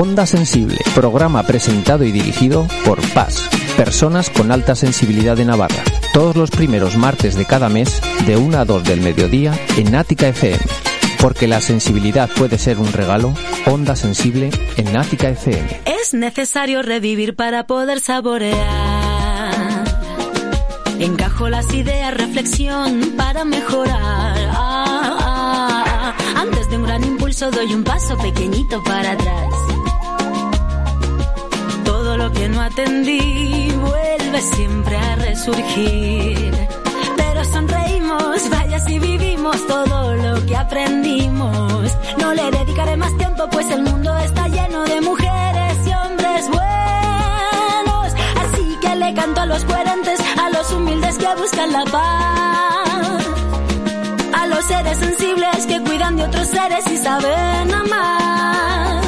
[0.00, 5.82] Onda Sensible, programa presentado y dirigido por PAS, personas con alta sensibilidad de Navarra.
[6.12, 10.28] Todos los primeros martes de cada mes, de 1 a 2 del mediodía, en Ática
[10.28, 10.60] FM.
[11.20, 13.34] Porque la sensibilidad puede ser un regalo,
[13.66, 15.80] Onda Sensible en Ática FM.
[15.84, 19.84] Es necesario revivir para poder saborear.
[21.00, 23.98] Encajo las ideas, reflexión para mejorar.
[24.52, 24.84] Ah,
[25.20, 26.14] ah, ah.
[26.36, 29.77] Antes de un gran impulso doy un paso pequeñito para atrás.
[32.34, 36.68] Que no atendí vuelve siempre a resurgir.
[37.16, 41.90] Pero sonreímos, vaya si vivimos todo lo que aprendimos.
[42.18, 48.12] No le dedicaré más tiempo, pues el mundo está lleno de mujeres y hombres buenos.
[48.42, 53.26] Así que le canto a los coherentes, a los humildes que buscan la paz.
[54.34, 59.07] A los seres sensibles que cuidan de otros seres y saben amar.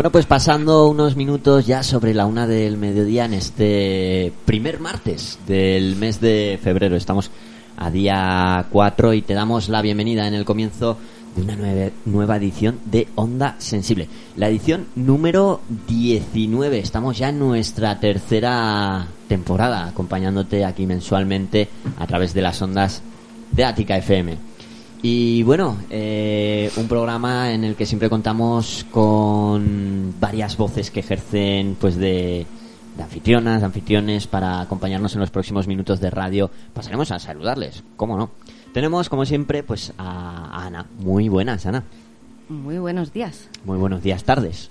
[0.00, 5.38] Bueno, pues pasando unos minutos ya sobre la una del mediodía en este primer martes
[5.46, 6.96] del mes de febrero.
[6.96, 7.30] Estamos
[7.76, 10.96] a día 4 y te damos la bienvenida en el comienzo
[11.36, 14.08] de una nueve- nueva edición de Onda Sensible.
[14.38, 16.78] La edición número 19.
[16.78, 21.68] Estamos ya en nuestra tercera temporada acompañándote aquí mensualmente
[21.98, 23.02] a través de las ondas
[23.52, 24.49] de Ática FM.
[25.02, 31.76] Y bueno, eh, un programa en el que siempre contamos con varias voces que ejercen
[31.80, 32.46] pues de,
[32.96, 36.50] de anfitrionas, de anfitriones para acompañarnos en los próximos minutos de radio.
[36.74, 38.30] Pasaremos a saludarles, ¿cómo no?
[38.74, 40.86] Tenemos como siempre pues a a Ana.
[40.98, 41.82] Muy buenas, Ana.
[42.48, 43.48] Muy buenos días.
[43.64, 44.70] Muy buenos días, tardes.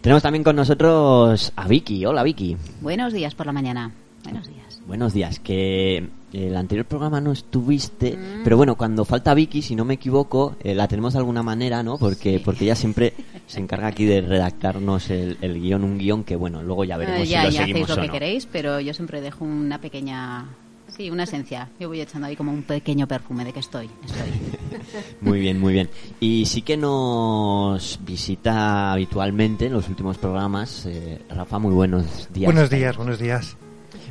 [0.00, 2.04] Tenemos también con nosotros a Vicky.
[2.06, 2.56] Hola Vicky.
[2.80, 3.92] Buenos días por la mañana.
[4.24, 4.80] Buenos días.
[4.86, 9.84] Buenos días, que el anterior programa no estuviste, pero bueno, cuando falta Vicky, si no
[9.84, 11.98] me equivoco, eh, la tenemos de alguna manera, ¿no?
[11.98, 13.12] Porque porque ella siempre
[13.46, 17.22] se encarga aquí de redactarnos el, el guion, un guion que bueno, luego ya veremos
[17.22, 18.12] Eh, si ya, lo ya seguimos hacéis lo o que no.
[18.12, 20.46] queréis, pero yo siempre dejo una pequeña...
[20.88, 21.70] Sí, una esencia.
[21.80, 23.88] Yo voy echando ahí como un pequeño perfume de que estoy.
[24.04, 24.28] estoy.
[25.22, 25.88] Muy bien, muy bien.
[26.20, 30.84] Y sí que nos visita habitualmente en los últimos programas.
[30.86, 32.52] eh, Rafa, muy buenos días.
[32.52, 33.56] Buenos días, buenos días.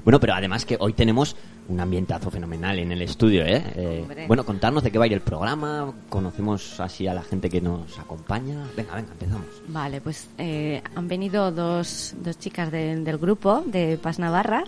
[0.03, 1.35] Bueno, pero además que hoy tenemos
[1.71, 3.63] un ambientazo fenomenal en el estudio, ¿eh?
[3.75, 7.49] Eh, bueno, contarnos de qué va a ir el programa, conocemos así a la gente
[7.49, 8.65] que nos acompaña.
[8.75, 9.45] Venga, venga, empezamos.
[9.67, 14.63] Vale, pues eh, han venido dos, dos chicas de- del grupo de Paz Navarra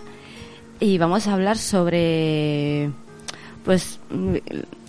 [0.80, 2.90] y vamos a hablar sobre,
[3.64, 4.00] pues,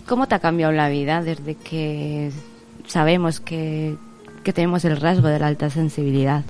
[0.06, 2.30] cómo te ha cambiado la vida desde que
[2.86, 3.96] sabemos que,
[4.42, 6.44] que tenemos el rasgo de la alta sensibilidad.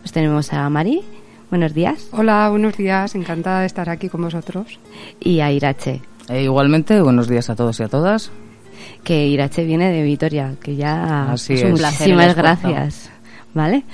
[0.00, 1.02] Pues tenemos a Mari,
[1.54, 3.14] buenos días, Hola, buenos días.
[3.14, 4.80] Encantada de estar aquí con vosotros.
[5.20, 8.32] y a Irache, E igualmente, buenos días a todos y a todas.
[9.04, 13.08] que Irache viene de Vitoria, que ya Así es un placer muchísimas gracias,
[13.54, 13.84] ¿vale?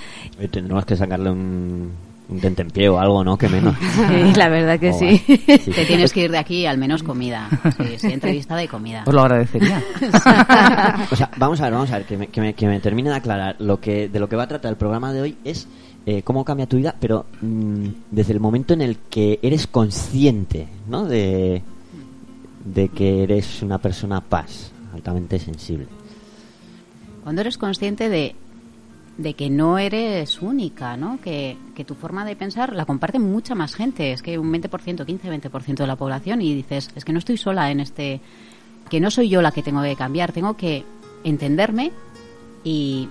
[0.41, 1.92] Hoy tendremos que sacarle un,
[2.30, 3.36] un tentempié o algo, ¿no?
[3.36, 3.77] Que menos.
[4.09, 5.18] Sí, la verdad que Joder.
[5.18, 5.39] sí.
[5.74, 7.47] Te tienes que ir de aquí al menos comida.
[7.77, 9.03] Sí, sí, entrevistada y comida.
[9.06, 9.83] Os lo agradecería.
[11.10, 13.10] O sea, vamos a ver, vamos a ver, que me, que me, que me termine
[13.10, 13.56] de aclarar.
[13.59, 15.68] Lo que, de lo que va a tratar el programa de hoy es
[16.07, 20.67] eh, cómo cambia tu vida, pero mm, desde el momento en el que eres consciente,
[20.89, 21.05] ¿no?
[21.05, 21.63] De,
[22.95, 25.87] que eres una persona paz, altamente sensible.
[27.23, 28.35] Cuando eres consciente de,
[29.35, 31.21] que no eres única, ¿no?
[31.21, 34.13] Que, que tu forma de pensar la comparte mucha más gente.
[34.13, 37.71] Es que un 20%, 15-20% de la población y dices, es que no estoy sola
[37.71, 38.21] en este...
[38.89, 40.85] Que no soy yo la que tengo que cambiar, tengo que
[41.23, 41.93] entenderme
[42.65, 43.09] y,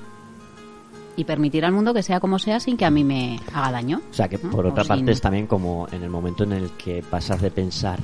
[1.20, 4.02] y permitir al mundo que sea como sea sin que a mí me haga daño.
[4.10, 4.50] O sea, que ¿no?
[4.52, 7.42] por O otra sin- parte es también como en el momento en el que pasas
[7.42, 8.00] de pensar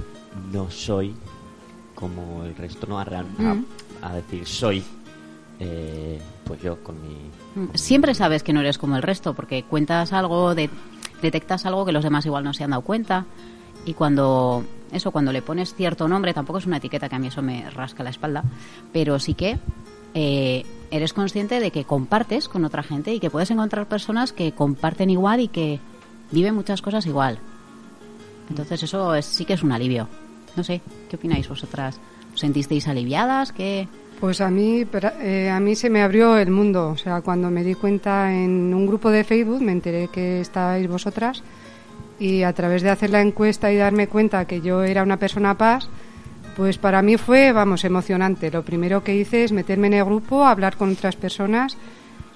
[0.51, 1.15] no soy
[1.95, 3.65] como el resto, no a, real- a- Mm.
[4.01, 4.83] a decir soy,
[5.59, 7.17] eh, pues yo con mi...
[7.77, 10.69] Siempre sabes que no eres como el resto, porque cuentas algo, de,
[11.21, 13.25] detectas algo que los demás igual no se han dado cuenta.
[13.85, 17.27] Y cuando eso, cuando le pones cierto nombre, tampoco es una etiqueta que a mí
[17.27, 18.44] eso me rasca la espalda,
[18.91, 19.57] pero sí que
[20.15, 24.53] eh, eres consciente de que compartes con otra gente y que puedes encontrar personas que
[24.53, 25.79] comparten igual y que
[26.31, 27.38] viven muchas cosas igual.
[28.50, 30.07] Entonces eso es- sí que es un alivio.
[30.56, 32.00] No sé, ¿qué opináis vosotras?
[32.33, 33.51] ¿Os sentisteis aliviadas?
[33.51, 33.88] ¿Qué?
[34.19, 34.85] Pues a mí,
[35.21, 36.89] eh, a mí se me abrió el mundo.
[36.91, 40.88] O sea, cuando me di cuenta en un grupo de Facebook, me enteré que estabais
[40.88, 41.44] vosotras
[42.17, 45.57] y a través de hacer la encuesta y darme cuenta que yo era una persona
[45.57, 45.89] paz,
[46.56, 48.50] pues para mí fue, vamos, emocionante.
[48.50, 51.78] Lo primero que hice es meterme en el grupo, hablar con otras personas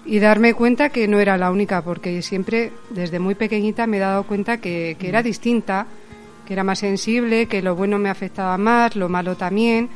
[0.06, 4.00] y darme cuenta que no era la única, porque siempre, desde muy pequeñita, me he
[4.00, 5.88] dado cuenta que, que era distinta,
[6.46, 9.90] que era más sensible, que lo bueno me afectaba más, lo malo también,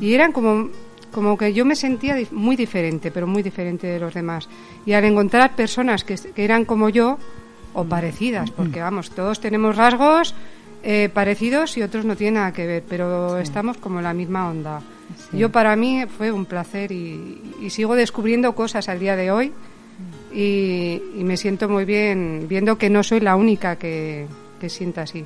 [0.00, 0.70] y eran como,
[1.10, 4.48] como que yo me sentía muy diferente, pero muy diferente de los demás.
[4.84, 7.18] Y al encontrar personas que, que eran como yo,
[7.74, 10.34] o parecidas, porque vamos, todos tenemos rasgos
[10.88, 14.48] eh, parecidos y otros no tienen nada que ver, pero estamos como en la misma
[14.48, 14.80] onda.
[15.32, 19.52] Yo para mí fue un placer y, y sigo descubriendo cosas al día de hoy
[20.32, 24.28] y, y me siento muy bien viendo que no soy la única que,
[24.60, 25.24] que sienta así.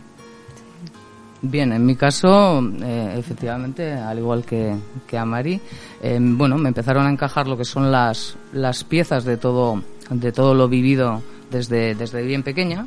[1.43, 4.75] Bien, en mi caso, eh, efectivamente, al igual que,
[5.07, 5.61] que a Mari,
[6.03, 10.33] eh, bueno, me empezaron a encajar lo que son las, las piezas de todo, de
[10.33, 12.87] todo lo vivido desde, desde bien pequeña,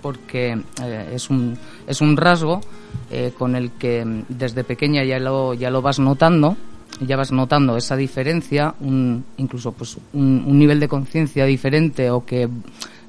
[0.00, 1.56] porque eh, es, un,
[1.86, 2.60] es un rasgo
[3.10, 6.56] eh, con el que mm, desde pequeña ya lo, ya lo vas notando,
[7.00, 12.48] ya vas notando esa diferencia, un, incluso pues un, nivel de conciencia diferente o que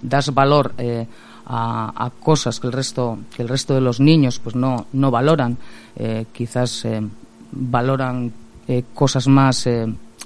[0.01, 1.05] das valor eh,
[1.49, 5.57] a, cosas que el resto que el resto de los niños pues no no valoran.
[5.95, 7.01] Eh, quizás eh,
[7.51, 8.31] valoran
[8.67, 9.67] eh, cosas más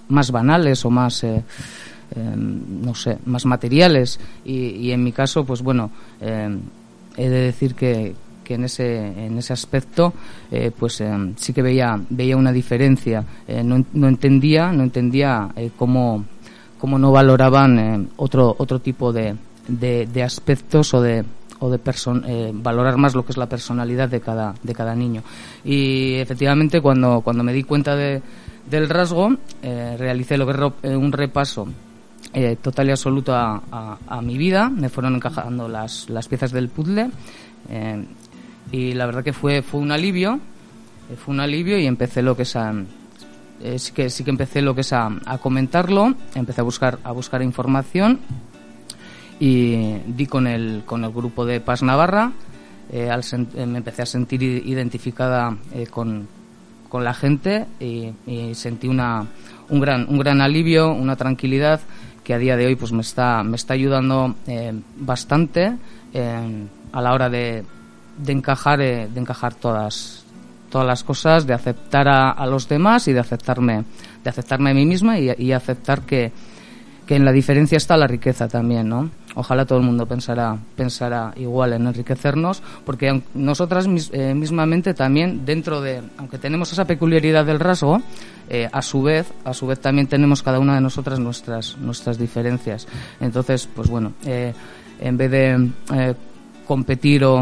[0.10, 1.26] más banales o más
[2.16, 4.20] no sé más materiales.
[4.46, 6.58] Y, y en mi caso pues bueno eh,
[7.18, 10.14] he de decir que que en ese en ese aspecto
[10.52, 13.24] eh, pues eh, sí que veía veía una diferencia.
[13.48, 16.26] Eh, no, no entendía no entendía eh, cómo
[16.78, 19.36] cómo no valoraban otro otro tipo de,
[19.68, 21.24] de, aspectos o de
[21.60, 21.80] o de
[22.28, 25.24] eh, valorar más lo que es la personalidad de cada de cada niño.
[25.64, 28.22] Y efectivamente cuando cuando me di cuenta de,
[28.70, 31.68] del rasgo realicé lo que un repaso
[32.34, 33.62] eh, total y absoluto a,
[34.08, 34.70] a- mi vida.
[34.70, 37.10] Me fueron encajando las, las piezas del puzzle
[37.70, 38.06] eh,
[38.72, 40.40] y la verdad que fue fue un alivio
[41.10, 42.74] eh, fue un alivio y empecé lo que es a,
[43.62, 45.10] eh, sí que sí que empecé lo que es a,
[45.42, 48.20] comentarlo empecé a buscar a buscar información
[49.40, 52.32] y di con el con el grupo de Paz Navarra
[52.92, 53.10] eh,
[53.66, 55.56] me empecé a sentir identificada
[55.90, 56.28] con,
[56.90, 59.26] con la gente y, y sentí una
[59.70, 61.82] un gran un gran alivio una tranquilidad
[62.24, 65.78] que a día de hoy pues me está me está ayudando eh, bastante
[66.14, 67.64] en- a la hora de,
[68.18, 70.24] de encajar eh, de encajar todas
[70.70, 73.84] todas las cosas de aceptar a, a los demás y de aceptarme
[74.24, 76.32] de aceptarme a mí misma y, y aceptar que
[77.06, 79.10] que en la diferencia está la riqueza también, ¿no?
[79.36, 85.44] Ojalá todo el mundo pensara, pensara igual en enriquecernos, porque nosotras mis- eh, mismamente también
[85.46, 88.02] dentro de, aunque tenemos esa peculiaridad del rasgo,
[88.50, 92.18] eh, a su vez, a su vez también tenemos cada una de nosotras nuestras, nuestras
[92.20, 92.88] diferencias.
[93.20, 94.54] Entonces, pues bueno, eh,
[95.00, 96.14] en vez de eh,
[96.68, 97.42] competir o,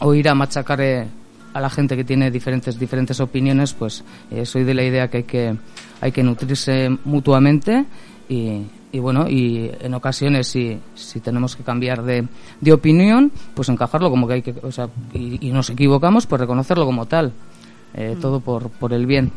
[0.00, 1.06] o ir a machacar eh,
[1.54, 4.04] a la gente que tiene diferentes diferentes opiniones, pues
[4.44, 5.56] soy de la idea que hay que
[6.02, 7.86] hay que nutrirse mutuamente
[8.28, 8.60] y,
[8.92, 12.26] y bueno y en ocasiones si, si tenemos que cambiar de,
[12.60, 16.40] de opinión, pues encajarlo como que hay que o sea y, y nos equivocamos, pues
[16.40, 17.32] reconocerlo como tal,
[17.94, 19.32] eh, todo por por el bien.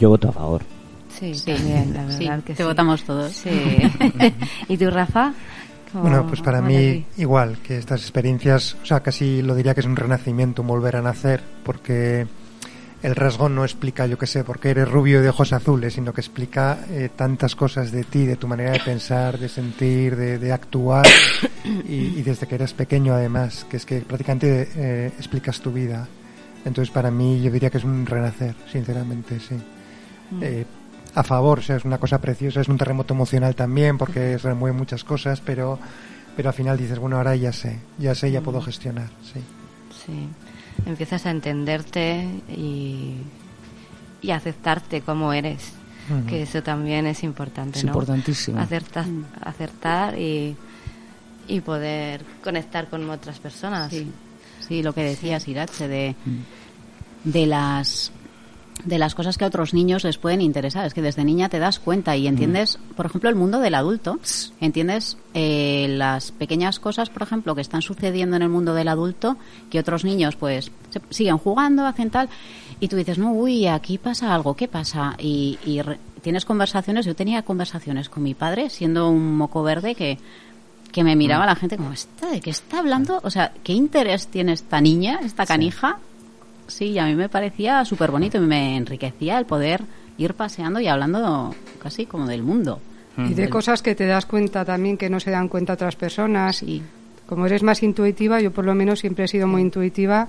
[0.00, 0.62] Yo voto a favor.
[1.10, 2.68] Sí, Sí, también, la sí, verdad que te sí.
[2.68, 3.32] votamos todos.
[3.32, 3.50] Sí.
[4.68, 5.32] ¿Y tú, Rafa?
[5.92, 9.80] ¿Cómo- Bueno, pues para mí igual que estas experiencias, o sea, casi lo diría que
[9.80, 12.26] es un renacimiento, un volver a nacer, porque
[13.02, 15.94] el rasgo no explica, yo qué sé, por qué eres rubio y de ojos azules,
[15.94, 20.16] sino que explica eh, tantas cosas de ti, de tu manera de pensar, de sentir,
[20.16, 21.06] de, de actuar,
[21.64, 26.08] y, y desde que eres pequeño además, que es que prácticamente eh, explicas tu vida.
[26.64, 29.56] Entonces para mí yo diría que es un renacer, sinceramente, sí.
[30.42, 30.64] Eh,
[31.14, 34.76] a favor, o sea, es una cosa preciosa, es un terremoto emocional también porque remueve
[34.76, 35.78] muchas cosas, pero
[36.36, 39.40] pero al final dices, bueno, ahora ya sé, ya sé, ya puedo gestionar, sí.
[40.06, 40.28] Sí.
[40.86, 42.24] Empiezas a entenderte
[42.56, 43.14] y,
[44.22, 45.72] y a aceptarte como eres.
[46.26, 47.90] que eso también es importante, Es ¿no?
[47.90, 48.58] importantísimo.
[48.58, 49.04] Acertar,
[49.42, 50.56] acertar y,
[51.46, 53.90] y poder conectar con otras personas.
[53.90, 54.10] Sí,
[54.66, 56.14] sí, lo que decías, Irache, de,
[57.24, 58.10] de las
[58.84, 60.86] de las cosas que a otros niños les pueden interesar.
[60.86, 64.18] Es que desde niña te das cuenta y entiendes, por ejemplo, el mundo del adulto.
[64.60, 69.36] Entiendes eh, las pequeñas cosas, por ejemplo, que están sucediendo en el mundo del adulto,
[69.70, 72.28] que otros niños pues se- siguen jugando, hacen tal,
[72.80, 75.14] y tú dices, no, uy, aquí pasa algo, ¿qué pasa?
[75.18, 79.94] Y, y re- tienes conversaciones, yo tenía conversaciones con mi padre, siendo un moco verde
[79.94, 80.18] que
[80.92, 83.20] que me miraba la gente como, ¿esta de qué está hablando?
[83.22, 85.98] O sea, ¿qué interés tiene esta niña, esta canija?
[86.68, 89.82] Sí, y a mí me parecía súper bonito y me enriquecía el poder
[90.18, 92.80] ir paseando y hablando casi como del mundo.
[93.16, 96.58] Y de cosas que te das cuenta también que no se dan cuenta otras personas.
[96.58, 96.80] Sí.
[97.26, 100.28] Como eres más intuitiva, yo por lo menos siempre he sido muy intuitiva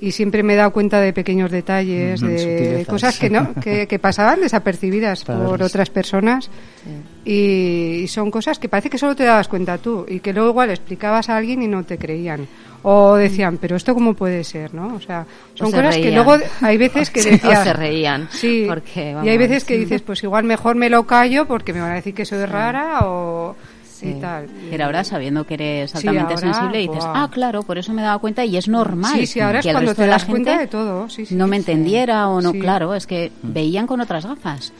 [0.00, 2.86] y siempre me he dado cuenta de pequeños detalles, Ujú, de sutilezas.
[2.88, 6.50] cosas que no que, que pasaban desapercibidas por otras personas
[7.24, 10.50] y, y son cosas que parece que solo te dabas cuenta tú y que luego
[10.50, 12.46] igual explicabas a alguien y no te creían
[12.84, 16.36] o decían pero esto cómo puede ser no o sea son se cosas que luego
[16.60, 19.76] hay veces que Sí, decías o se reían, sí porque, y vamos, hay veces que
[19.78, 23.00] dices pues igual mejor me lo callo porque me van a decir que soy rara
[23.08, 23.56] o
[23.94, 24.08] Sí.
[24.08, 27.78] y tal Pero ahora sabiendo que eres Sí, altamente ahora, sensible dices, ah, claro, por
[27.78, 29.94] eso me he dado cuenta y es normal Sí, sí, ahora es que el cuando
[29.94, 31.60] te das cuenta de todo, sí, sí, no me sí.
[31.60, 32.58] entendiera o no, Sí.
[32.58, 34.72] claro, es que veían con otras gafas.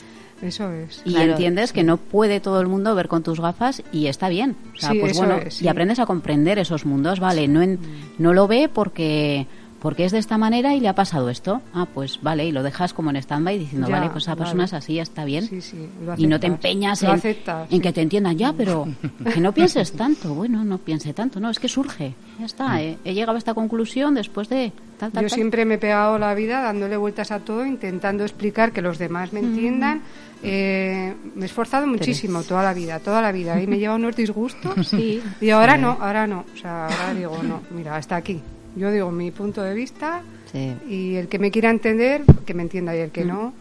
[0.42, 1.32] Eso es Y Claro.
[1.32, 4.56] entiendes que no puede todo el mundo ver con tus gafas y está bien.
[4.74, 5.64] O sea, Sí, pues eso bueno, es, sí.
[5.64, 7.78] y aprendes a comprender esos mundos, vale, no en-
[8.18, 9.46] no lo ve porque
[9.80, 11.60] porque es de esta manera y le ha pasado esto.
[11.74, 14.44] Ah, pues vale, y lo dejas como en stand-by diciendo, Ya, vale, pues esa vale.
[14.44, 15.46] persona es así, está bien.
[15.46, 17.82] Sí, sí, lo y no te empeñas en, aceptas, en sí.
[17.82, 18.88] que te entiendan ya, pero
[19.34, 20.32] que no pienses tanto.
[20.32, 22.14] Bueno, no piense tanto, no, es que surge.
[22.38, 22.46] Ya Mm.
[22.46, 24.72] está, eh, he llegado a esta conclusión después de
[25.04, 25.34] tal, tal, Yo tal.
[25.36, 29.32] siempre me he pegado la vida dándole vueltas a todo, intentando explicar que los demás
[29.32, 30.02] me entiendan.
[30.42, 33.60] Eh, me he esforzado muchísimo toda la vida, toda la vida.
[33.62, 34.74] Y me lleva unos disgustos.
[34.88, 35.22] Sí.
[35.40, 36.44] Y ahora no, ahora no.
[36.54, 38.40] O sea, ahora digo, no, mira, hasta aquí.
[38.76, 40.74] Yo digo mi punto de vista Sí.
[40.88, 43.52] y el que me quiera entender, que me entienda y el que no.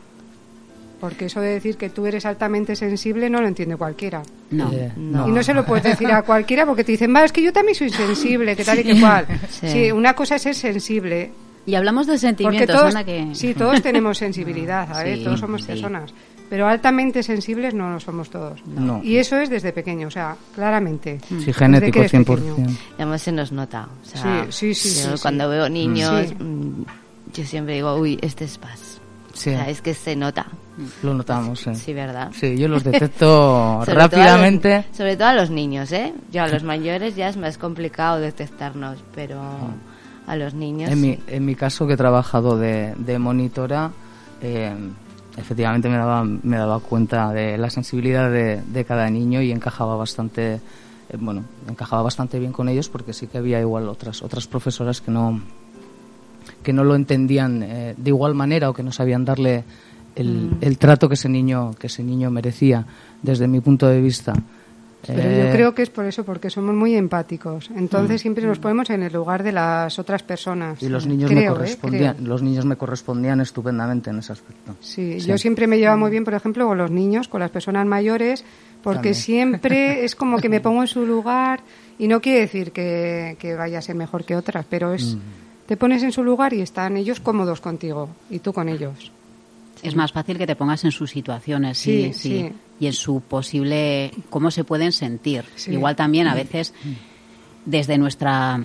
[1.04, 4.22] Porque eso de decir que tú eres altamente sensible no lo entiende cualquiera.
[4.52, 4.72] No.
[4.72, 5.28] Eh, No.
[5.28, 7.52] Y no se lo puedes decir a cualquiera porque te dicen, va, es que yo
[7.52, 9.28] también soy sensible, que tal y que cual.
[9.50, 9.68] Sí.
[9.68, 9.92] Sí.
[9.92, 11.30] una cosa es ser sensible.
[11.66, 13.28] Y hablamos de Porque sentimientos, todos, que...
[13.34, 15.68] sí, todos tenemos sensibilidad, a ver, Sí, todos somos sí.
[15.68, 16.14] personas.
[16.50, 18.66] Pero altamente sensibles no lo somos todos.
[18.66, 19.02] No.
[19.04, 21.20] Y eso es desde pequeño, o sea, claramente.
[21.28, 22.26] Sí, Desde genético que eres 100%.
[22.26, 22.68] pequeño.
[22.96, 23.90] Además se nos nota.
[24.02, 25.50] O sea, Sí, sí, sí, yo sí, cuando sí.
[25.50, 26.36] veo niños, Sí.
[26.42, 26.86] mm,
[27.34, 29.02] yo siempre digo, uy, este es paz.
[29.34, 30.46] Sí, O sea, es que se nota.
[31.04, 31.60] Lo notamos.
[31.60, 31.76] Sí.
[31.76, 32.32] Sí, ¿verdad?
[32.34, 34.86] Sí, yo los detecto Sobre todo los- rápidamente.
[34.92, 36.14] sobre todo a los niños, ¿eh?
[36.32, 39.40] Yo a los mayores ya es más complicado detectarnos, pero
[40.28, 40.92] a los niños.
[40.92, 43.92] En mi, en mi caso, que he trabajado de, de monitora,
[44.42, 44.74] eh,
[45.38, 49.96] efectivamente me daba, me daba cuenta de la sensibilidad de, de cada niño y encajaba
[49.96, 50.60] bastante, eh,
[51.20, 55.12] bueno, encajaba bastante bien con ellos porque sí que había igual otras, otras profesoras que
[55.12, 55.42] no,
[56.62, 59.64] que no lo entendían eh, de igual manera o que no sabían darle
[60.16, 62.86] el, el trato que ese niño, que ese niño merecía
[63.22, 64.34] desde mi punto de vista.
[65.06, 67.70] Pero Eh, yo creo que es por eso, porque somos muy empáticos.
[67.76, 70.82] Entonces siempre nos ponemos en el lugar de las otras personas.
[70.82, 71.56] y los niños me Creo, ¿eh?
[71.56, 74.76] correspondían, los niños me correspondían estupendamente en ese aspecto.
[74.80, 75.28] Sí, Sí.
[75.28, 78.46] yo siempre me llevo muy bien, por ejemplo, con los niños, con las personas mayores,
[78.82, 79.16] porque También.
[79.16, 81.60] siempre es como que me pongo en su lugar
[82.00, 85.18] y no quiere decir que, que vaya a ser mejor que otras, pero es
[85.66, 89.12] te pones en su lugar y están ellos cómodos contigo y tú con ellos.
[89.84, 92.54] Es más fácil que te pongas en sus situaciones, sí, Sí, sí, sí.
[92.80, 95.44] Y en su posible, cómo se pueden sentir.
[95.56, 95.72] Sí.
[95.72, 96.74] Igual también a veces
[97.66, 98.64] desde nuestra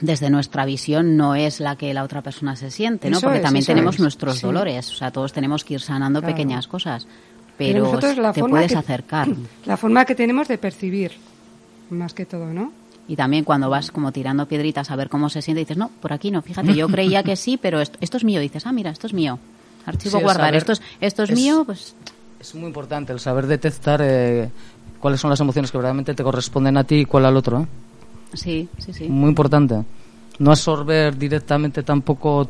[0.00, 3.16] desde nuestra visión no es la que la otra persona se siente, ¿no?
[3.16, 4.00] Eso Porque es, también tenemos es.
[4.02, 4.42] nuestros Sí.
[4.46, 6.34] dolores, o sea, todos tenemos que ir sanando Claro.
[6.34, 7.06] pequeñas cosas,
[7.56, 9.28] Pero la te forma puedes que- acercar.
[9.64, 11.12] La forma que tenemos de percibir,
[11.88, 12.72] más que todo, ¿no?
[13.08, 16.12] Y también cuando vas como tirando piedritas a ver cómo se siente, dices, no, por
[16.12, 18.40] aquí no, fíjate, yo creía que sí, pero esto, esto es mío.
[18.40, 19.38] dices, ah, mira, esto es mío.
[19.86, 21.94] Archivo Sí, guardar, saber- esto es, esto es, es- mío, pues
[22.40, 24.50] Es muy importante el saber detectar eh,
[25.00, 27.60] cuáles son las emociones que verdaderamente te corresponden a ti y cuál al otro.
[27.62, 27.66] ¿eh?
[28.34, 29.08] sí, sí, sí.
[29.08, 29.82] Muy importante.
[30.38, 32.46] No absorber directamente tampoco.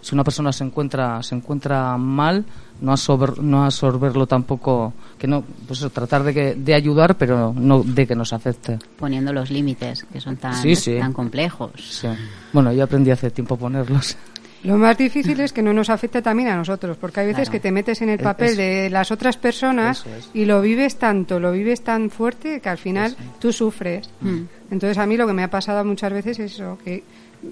[0.00, 2.42] si una persona se encuentra se encuentra mal,
[2.80, 4.94] no absorber, no absorberlo tampoco.
[5.18, 8.78] Que no, pues eso, tratar de, que, de ayudar, pero no de que nos afecte.
[8.98, 10.96] Poniendo los límites, que son tan, Sí, sí.
[10.98, 11.72] tan complejos.
[11.76, 12.08] Sí.
[12.54, 14.16] Bueno, yo aprendí hace tiempo a ponerlos.
[14.64, 17.52] Lo más difícil es que no nos afecte también a nosotros, porque hay veces Claro.
[17.52, 20.30] que te metes en el Es- papel es- de las otras personas es.
[20.34, 24.08] y lo vives tanto, lo vives tan fuerte que al final tú sufres.
[24.20, 24.40] Mm.
[24.70, 27.02] Entonces a mí lo que me ha pasado muchas veces es eso, que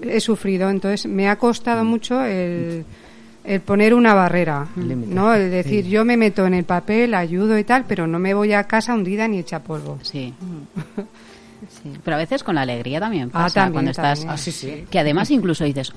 [0.03, 2.85] he sufrido, entonces me ha costado mucho el
[3.43, 5.15] el poner una barrera, Límite.
[5.15, 5.33] ¿no?
[5.33, 8.53] El decir, yo me meto en el papel, ayudo y tal, pero no me voy
[8.53, 9.97] a casa hundida ni hecha polvo.
[10.03, 10.31] Sí.
[12.03, 13.55] Pero a veces con la alegría también Ah, pasa.
[13.61, 14.25] también, cuando estás.
[14.27, 14.85] Ah, sí, sí.
[14.89, 15.91] Que además incluso dices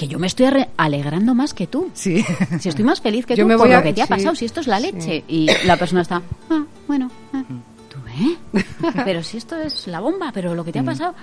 [0.00, 0.46] que yo me estoy
[0.78, 1.90] alegrando más que tú.
[1.92, 2.24] Sí.
[2.58, 4.10] Si estoy más feliz que Yo tú me por voy lo que te ha sí.
[4.10, 4.90] pasado, si esto es la Sí.
[4.92, 5.24] leche.
[5.28, 7.42] Y la persona está, ah, bueno, ah,
[7.90, 8.64] tú eh.
[9.04, 11.14] pero si esto es la bomba, pero lo que te ha pasado.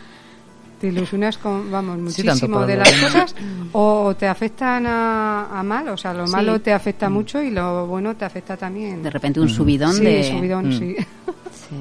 [0.79, 3.35] Te ilusionas con, vamos, muchísimo de las cosas
[3.73, 6.33] o te afectan a, a mal, o sea, lo Sí.
[6.33, 9.01] malo te afecta mucho y lo bueno te afecta también.
[9.01, 10.23] De repente un subidón sí, de.
[10.23, 10.73] subidón, Mm.
[10.79, 10.95] sí.
[11.67, 11.75] Sí.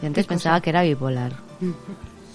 [0.00, 1.32] Yo antes pensaba que era bipolar.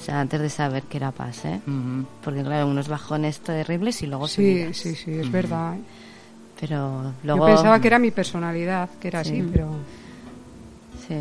[0.01, 1.61] O sea, antes de saber que era paz, ¿eh?
[1.67, 2.07] Ujú.
[2.23, 5.75] Porque claro, unos bajones terribles y luego Sí, sí, sí, es verdad.
[5.75, 5.81] ¿eh?
[6.59, 7.47] Pero luego...
[7.47, 9.39] Yo pensaba que era mi personalidad, que era Sí.
[9.39, 9.67] así, pero
[11.07, 11.15] Sí,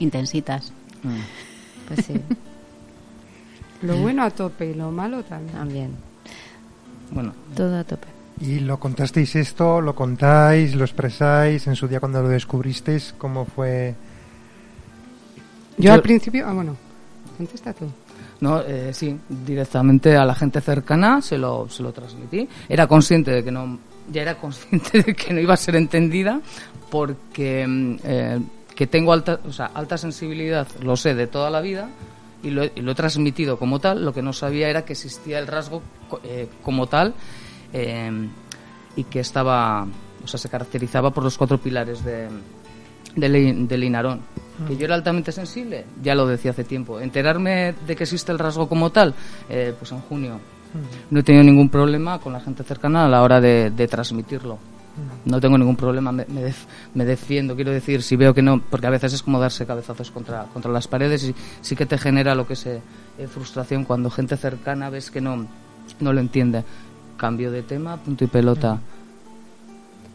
[0.00, 0.72] Intensitas.
[1.02, 1.88] Mm.
[1.88, 2.14] pues sí,
[3.82, 5.52] lo bueno a tope y lo malo también.
[5.56, 5.90] también.
[7.12, 8.08] Bueno, Todo a tope.
[8.40, 9.80] ¿Y lo contasteis esto?
[9.80, 10.74] ¿Lo contáis?
[10.74, 11.66] ¿Lo expresáis?
[11.66, 13.94] En su día cuando lo descubristeis, ¿cómo fue?
[15.78, 16.76] Yo, Yo- al principio, ah, bueno,
[17.36, 17.86] contesta tú.
[18.42, 22.48] No, eh, sí, directamente a la gente cercana se lo, se lo transmití.
[22.68, 23.78] Era consciente de que no,
[24.12, 26.40] ya era consciente de que no iba a ser entendida
[26.90, 28.40] porque mm, eh,
[28.74, 31.88] que tengo alta, o sea, alta sensibilidad, lo sé de toda la vida
[32.42, 34.04] y lo, y lo he transmitido como tal.
[34.04, 35.80] Lo que no sabía era que existía el rasgo
[36.24, 37.14] eh, como tal
[37.72, 38.10] eh,
[38.96, 39.86] y que estaba,
[40.24, 42.28] o sea, se caracterizaba por los cuatro pilares de,
[43.14, 44.20] del, in- del Inarón.
[44.68, 47.00] Que yo era altamente sensible, ya lo decía hace tiempo.
[47.00, 49.14] Enterarme de que existe el rasgo como tal,
[49.48, 50.38] eh, pues en junio.
[51.10, 54.58] No he tenido ningún problema con la gente cercana a la hora de, de transmitirlo.
[55.24, 58.60] No tengo ningún problema, me, me def- me defiendo, quiero decir, si veo que no,
[58.60, 61.96] porque a veces es como darse cabezazos contra, contra las paredes y sí que te
[61.96, 62.82] genera lo que es eh,
[63.18, 65.46] eh, frustración cuando gente cercana ves que no,
[66.00, 66.62] no lo entiende.
[67.16, 68.80] Cambio de tema, punto y pelota.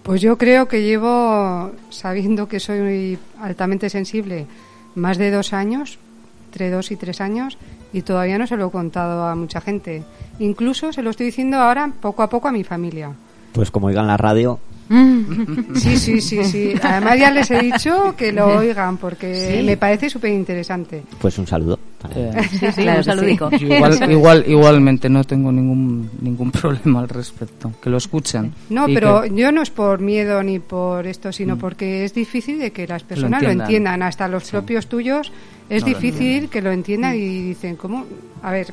[0.07, 4.45] Pues yo creo que llevo, sabiendo que soy altamente sensible,
[4.95, 5.99] más de dos años,
[6.47, 7.57] entre dos y tres años,
[7.93, 10.03] y todavía no se lo he contado a mucha gente.
[10.39, 13.11] Incluso se lo estoy diciendo ahora poco a poco a mi familia.
[13.51, 14.59] Pues como oigan la radio,
[15.75, 16.73] Sí, sí, sí, sí.
[16.81, 19.63] Además ya les he dicho que lo oigan porque Sí.
[19.63, 21.03] me parece súper interesante.
[21.19, 21.77] pues un saludo.
[22.01, 23.49] Para Sí, sí, Claro un que saludico.
[23.51, 27.71] yo igual, igual, igualmente no tengo ningún, ningún problema al respecto.
[27.81, 28.53] Que lo escuchen.
[28.69, 32.59] No, pero que- yo no es por miedo ni por esto, sino porque es difícil
[32.59, 33.65] de que las personas lo entiendan.
[33.67, 34.01] entiendan.
[34.03, 35.31] Hasta los propios tuyos
[35.69, 38.05] es No lo difícil que lo entiendan y dicen, ¿cómo?
[38.43, 38.67] A ver,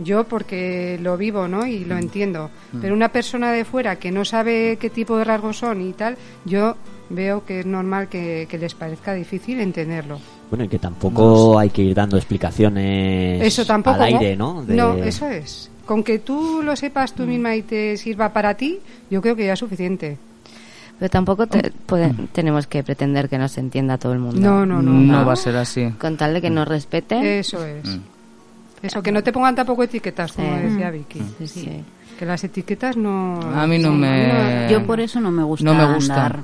[0.00, 1.66] yo porque lo vivo, ¿no?
[1.66, 1.98] Y lo Mm.
[1.98, 2.50] entiendo.
[2.80, 6.16] Pero una persona de fuera que no sabe qué tipo de rasgos son y tal,
[6.44, 6.76] yo
[7.10, 10.20] veo que es normal que, que les parezca difícil entenderlo.
[10.50, 13.96] Bueno, y que tampoco hay que ir dando explicaciones Eso tampoco.
[13.96, 14.64] al aire, ¿no?
[14.64, 15.70] De- No, eso es.
[15.84, 18.78] Con que tú lo sepas tú misma y te sirva para ti,
[19.10, 20.18] yo creo que ya es suficiente.
[20.98, 24.40] Pero tampoco te- puede- tenemos que pretender que nos entienda todo el mundo.
[24.40, 24.92] No, no, no.
[24.92, 25.26] no no.
[25.26, 25.90] va a ser así.
[25.98, 27.38] Con tal de que nos respete.
[27.38, 27.84] Eso es.
[27.86, 28.00] Mm.
[28.82, 30.62] Eso, que no te pongan tampoco etiquetas, como Sí.
[30.64, 31.20] decía Vicky.
[31.38, 31.70] Sí, sí.
[32.18, 33.40] Que las etiquetas no...
[33.54, 36.14] A mí no me- Yo por eso no me gusta, No me gusta.
[36.14, 36.40] andar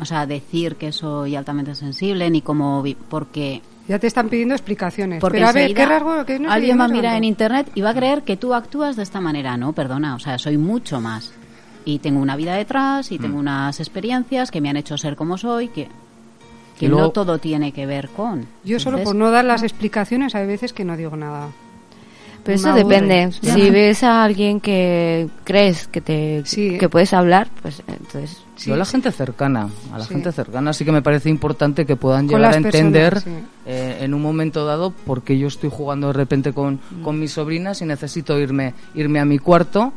[0.00, 4.54] o sea, decir que soy altamente sensible ni como vi- porque Ya te están pidiendo
[4.54, 5.20] explicaciones.
[5.20, 6.24] porque Pero a ver, ¿qué rasgo?
[6.24, 8.54] ¿Qué no sé, alguien va a mirar en internet y va a creer que tú
[8.54, 11.32] actúas de esta manera, no, perdona, o sea, soy mucho más
[11.84, 13.22] y tengo una vida detrás y Mm.
[13.22, 15.88] tengo unas experiencias que me han hecho ser como soy, que
[16.78, 18.46] que luego- no todo tiene que ver con.
[18.64, 21.48] Yo solo por no dar las explicaciones hay veces que no digo nada.
[22.44, 23.30] Pero eso depende.
[23.40, 23.54] Ya.
[23.54, 26.76] Si ves a alguien que crees que te Sí.
[26.78, 30.14] que puedes hablar, pues entonces Sí, Yo a la gente cercana, a la Sí.
[30.14, 33.46] gente cercana sí que me parece importante que puedan Con llegar a entender personas, sí.
[33.66, 37.82] eh, en un momento dado porque yo estoy jugando de repente con, con mis sobrinas
[37.82, 39.92] y necesito irme irme a mi cuarto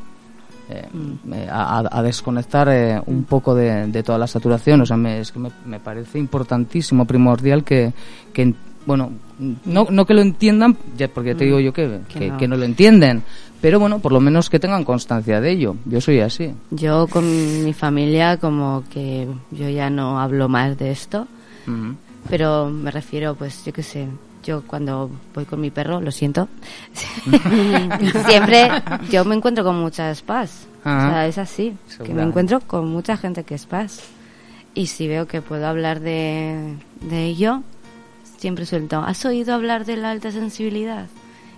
[0.69, 0.85] eh,
[1.33, 4.81] eh, a, a- a desconectar eh, un poco de, de toda la saturación.
[4.81, 7.93] O sea, me, es que me, me parece importantísimo, primordial que,
[8.33, 8.53] que
[8.87, 9.11] bueno,
[9.65, 12.37] no, no que lo entiendan, ya porque te digo yo que, Que que, no.
[12.37, 13.21] que no lo entienden,
[13.61, 15.75] pero bueno, por lo menos que tengan constancia de ello.
[15.85, 16.51] Yo soy así.
[16.71, 21.27] yo con mi familia como que yo ya no hablo más de esto,
[21.67, 21.95] Ujú.
[22.29, 24.07] pero me refiero pues yo qué sé,
[24.43, 26.47] yo cuando voy con mi perro, lo siento,
[28.27, 28.69] siempre
[29.11, 30.65] yo me encuentro con muchas paz.
[30.79, 34.03] O sea, es así, que me encuentro con mucha gente que es paz.
[34.73, 37.61] Y si veo que puedo hablar de, de ello,
[38.37, 41.07] siempre suelto, ¿has oído hablar de la alta sensibilidad?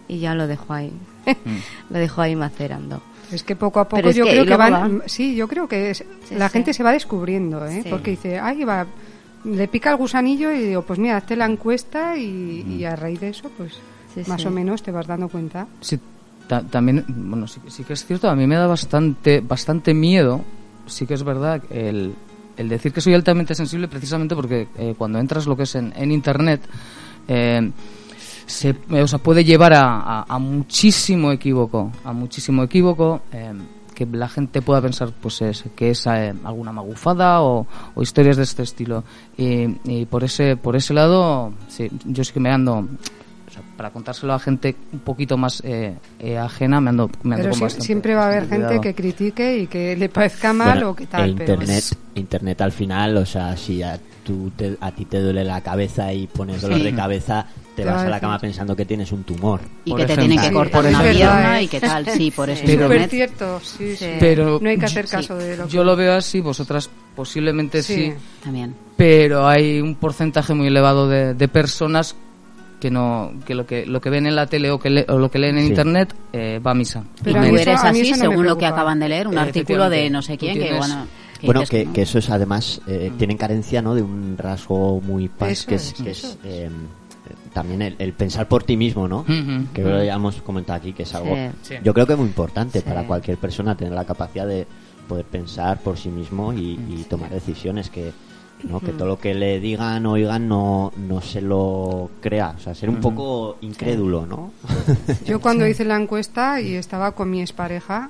[0.07, 0.91] Y ya lo dejo ahí,
[1.89, 3.01] lo dejo ahí macerando.
[3.31, 4.71] Es que poco a poco Pero yo que- creo que van...
[4.71, 5.03] van.
[5.05, 6.53] Sí, yo creo que es- Sí, la sí.
[6.53, 7.81] gente se va descubriendo, ¿eh?
[7.83, 7.89] Sí.
[7.89, 8.87] Porque dice, ay, va...
[9.43, 13.19] Le pica el gusanillo y digo, pues mira, hazte la encuesta y, y a raíz
[13.21, 13.73] de eso, pues
[14.15, 14.47] Sí, más sí.
[14.47, 15.67] o menos te vas dando cuenta.
[15.79, 15.97] Sí,
[16.47, 20.41] ta- también, bueno, sí, sí que es cierto, a mí me da bastante, bastante miedo,
[20.87, 22.15] sí que es verdad, el,
[22.59, 26.11] el decir que soy altamente sensible precisamente porque eh, cuando entras lo que es en,
[26.11, 26.61] Internet,
[27.27, 27.71] eh,
[28.45, 33.53] se, eh, o sea, puede llevar a, muchísimo equívoco, a muchísimo equívoco, eh,
[33.95, 37.65] que la gente pueda pensar pues es, que es alguna magufada o,
[38.01, 39.05] historias de este estilo.
[39.37, 42.87] Y, y por ese por ese lado, sí, yo sí que me ando,
[43.79, 47.49] para contárselo a gente un poquito más eh, eh, ajena, me ando, me ando Pero
[47.51, 48.81] con sí- bastante- siempre va a haber gente cuidado.
[48.81, 51.29] que critique y que le parezca mal Bueno, o que tal.
[51.29, 51.83] e pero internet,
[52.15, 56.11] internet al final, o sea, si a, tú te- a ti te duele la cabeza
[56.11, 56.83] y pones dolor Sí.
[56.83, 59.61] de cabeza, te, Te vas va a la cama pensando que tienes un tumor.
[59.85, 60.27] Y Por que te ejemplo.
[60.35, 61.67] tienen que cortar una pierna Verdad, y ¿eh?
[61.69, 63.09] qué tal, sí, por eso Pero- Súper internet.
[63.11, 64.09] cierto, sí, sí.
[64.19, 65.71] Pero no hay que hacer sí, caso de lo que...
[65.71, 67.95] Yo lo veo así, vosotras posiblemente Sí.
[67.95, 68.13] sí,
[68.43, 68.75] También.
[68.97, 72.13] pero hay un porcentaje muy elevado de, de personas
[72.79, 75.17] que no que lo que lo que ven en la tele o que le- o
[75.17, 75.69] lo que leen en Sí.
[75.69, 77.03] internet eh, va a misa.
[77.23, 79.27] Pero tú mí eso- eres a mí así no según lo que acaban de leer,
[79.27, 81.05] un Eh, artículo de no sé quién que bueno...
[81.39, 81.93] que Bueno, dices, que, ¿no?
[81.93, 83.95] que eso es además, eh, tienen carencia ¿no?
[83.95, 86.69] de un rasgo muy Eso que es, es, que es eh,
[87.53, 89.19] también el, el pensar por ti mismo, ¿no?
[89.19, 89.65] Ujú.
[89.73, 91.75] Que lo ya hemos comentado aquí, que es algo, Sí.
[91.83, 92.85] Yo creo que muy importante Sí.
[92.87, 94.67] para cualquier persona tener la capacidad de
[95.07, 98.11] poder pensar por sí mismo y, y tomar decisiones que
[98.63, 98.79] ¿no?
[98.79, 102.75] que todo lo que le digan o oigan no, no se lo crea, o sea,
[102.75, 104.51] ser un poco incrédulo, ¿no?
[105.25, 108.09] Yo cuando hice la encuesta y estaba con mi expareja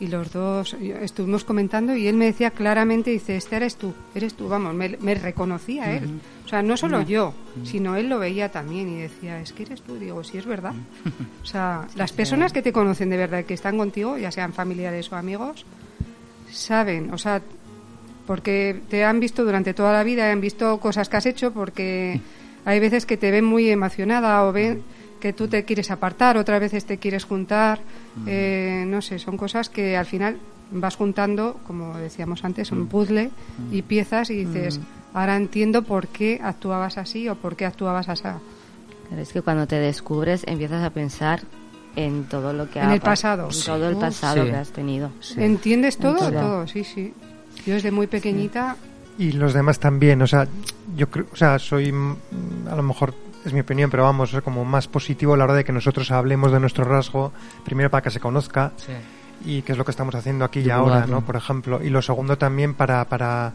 [0.00, 4.34] y los dos estuvimos comentando y él me decía claramente, dice, este eres tú, eres
[4.34, 6.20] tú, vamos, me, me reconocía él.
[6.44, 9.80] O sea, no solo yo, sino él lo veía también y decía, es que eres
[9.82, 10.74] tú, digo, sí es verdad.
[11.42, 15.10] O sea, las personas que te conocen de verdad, que están contigo, ya sean familiares
[15.10, 15.64] o amigos,
[16.50, 17.40] saben, o sea,
[18.26, 22.20] porque te han visto durante toda la vida, han visto cosas que has hecho, porque
[22.64, 24.82] hay veces que te ven muy emocionada o ven
[25.20, 27.80] que tú te quieres apartar, otras veces te quieres juntar,
[28.26, 30.38] eh, no sé, son cosas que al final
[30.70, 33.30] vas juntando, como decíamos antes, un puzzle
[33.70, 34.80] y piezas y dices,
[35.14, 38.24] ahora entiendo por qué actuabas así o por qué actuabas así.
[39.16, 41.42] Es que cuando te descubres empiezas a pensar
[41.96, 43.46] en todo lo que En ha el pa- pasado.
[43.46, 43.66] en Sí.
[43.66, 44.50] todo el pasado Sí.
[44.50, 45.10] que has tenido.
[45.36, 46.16] ¿Entiendes todo?
[46.16, 46.30] todo.
[46.32, 47.14] Todo, sí, sí.
[47.66, 48.76] Yo desde muy pequeñita
[49.18, 50.22] y los demás también.
[50.22, 50.46] O sea,
[50.96, 52.16] yo creo, o sea, soy, mm,
[52.70, 55.54] a lo mejor es mi opinión, pero vamos, es como más positivo a la hora
[55.54, 57.32] de que nosotros hablemos de nuestro rasgo,
[57.64, 58.92] primero para que se conozca Sí.
[59.44, 61.06] Y que es lo que estamos haciendo aquí y ahora.
[61.06, 61.24] ¿no?
[61.24, 61.82] Por ejemplo.
[61.82, 63.52] Y lo segundo también para, para,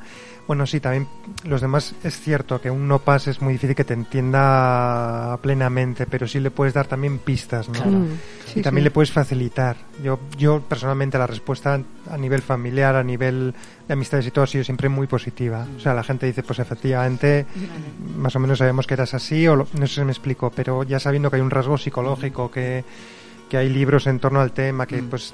[0.47, 1.07] bueno, sí, también
[1.45, 6.05] los demás es cierto que un no pase es muy difícil que te entienda plenamente,
[6.05, 7.85] pero sí le puedes dar también pistas, ¿no?
[7.85, 8.07] Mm,
[8.45, 8.85] sí, y también sí.
[8.85, 9.77] le puedes facilitar.
[10.03, 13.53] Yo, yo personalmente la respuesta a nivel familiar, a nivel
[13.87, 15.65] de amistades y todo ha sido siempre muy positiva.
[15.75, 17.45] O sea, la gente dice, pues efectivamente,
[18.17, 20.83] más o menos sabemos que eras así, o lo- no sé si me explico, pero
[20.83, 22.83] ya sabiendo que hay un rasgo psicológico, que,
[23.49, 25.09] que hay libros en torno al tema, que Mm.
[25.09, 25.33] pues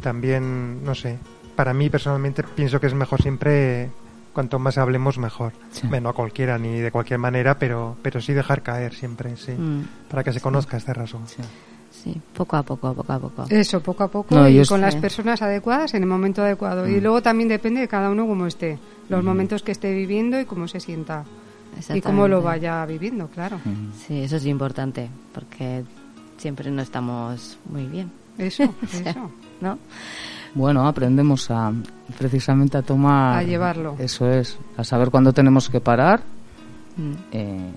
[0.00, 1.18] también, no sé,
[1.56, 3.90] para mí personalmente pienso que es mejor siempre,
[4.32, 5.52] cuanto más hablemos mejor.
[5.72, 5.86] Sí.
[5.88, 9.82] Bueno, a cualquiera ni de cualquier manera, pero, pero sí dejar caer siempre, sí, Mm,
[10.08, 11.20] para que se conozca este rasgo.
[11.90, 13.44] sí, poco a poco, poco a poco.
[13.48, 16.86] Eso, poco a poco No, y con las personas adecuadas en el momento adecuado.
[16.86, 20.44] Y luego también depende de cada uno cómo esté, los momentos que esté viviendo y
[20.44, 21.24] cómo se sienta.
[21.94, 23.58] Y cómo lo vaya viviendo, claro.
[24.06, 25.84] Sí, eso es importante, porque
[26.36, 29.30] siempre no estamos muy bien, Eso, eso.
[29.60, 29.78] ¿No?
[30.54, 31.72] Bueno, aprendemos a
[32.16, 33.96] precisamente a tomar A llevarlo.
[33.98, 36.22] Eso es, a saber cuándo tenemos que parar
[36.96, 37.12] Mm.
[37.30, 37.70] eh,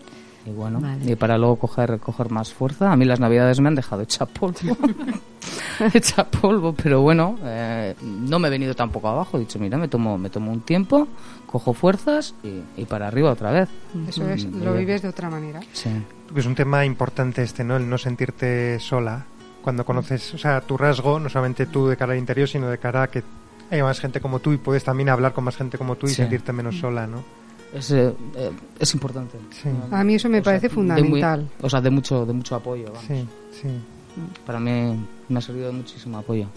[0.47, 1.11] y bueno, Vale.
[1.11, 2.91] y para luego coger coger más fuerza.
[2.91, 4.55] A mí las navidades me han dejado hecha polvo,
[5.93, 9.37] hecha polvo, pero bueno, eh, no me he venido tampoco abajo.
[9.37, 11.07] He dicho, mira, me tomo me tomo un tiempo,
[11.45, 13.69] cojo fuerzas y, y para arriba otra vez.
[14.07, 15.59] Eso es, Mm, lo vives de otra manera.
[15.73, 15.89] Sí.
[16.35, 17.75] Es un tema importante este, ¿no?
[17.77, 19.25] El no sentirte sola.
[19.61, 22.77] Cuando conoces, o sea, tu rasgo, no solamente tú de cara al interior, sino de
[22.77, 23.23] cara a que
[23.69, 26.09] hay más gente como tú y puedes también hablar con más gente como tú y
[26.09, 26.15] Sí.
[26.15, 27.23] sentirte menos sola, ¿no?
[27.73, 29.37] Es, eh, eh, es importante.
[29.51, 29.69] Sí.
[29.91, 31.47] A mí eso me O sea, parece de muy- fundamental.
[31.61, 32.85] o sea, de mucho, de mucho apoyo.
[32.85, 33.03] vamos.
[33.07, 33.25] Sí,
[33.61, 33.67] sí.
[34.45, 36.47] Para mí me ha servido de muchísimo apoyo.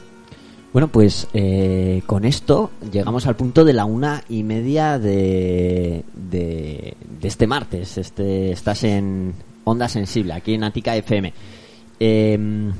[0.73, 6.97] Bueno, pues eh, con esto llegamos al punto de la una y media de, de,
[7.21, 7.97] de este martes.
[7.97, 11.33] Este, estás en Onda Sensible, aquí en Ática FM.
[12.01, 12.73] Em,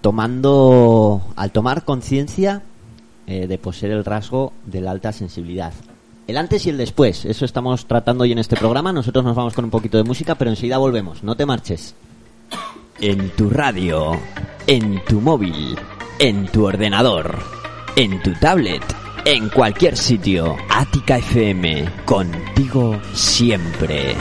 [0.00, 2.62] tomando, al tomar conciencia
[3.26, 5.72] eh, de poseer el rasgo de la alta sensibilidad.
[6.26, 8.92] El antes y el después, eso estamos tratando hoy en este programa.
[8.92, 11.22] Nosotros nos vamos con un poquito de música, pero enseguida volvemos.
[11.22, 11.94] No te marches.
[13.00, 14.12] En tu radio,
[14.66, 15.76] en tu móvil,
[16.18, 17.38] en tu ordenador,
[17.96, 18.82] en tu tablet,
[19.24, 20.56] en cualquier sitio.
[20.68, 24.14] Ática FM, contigo siempre.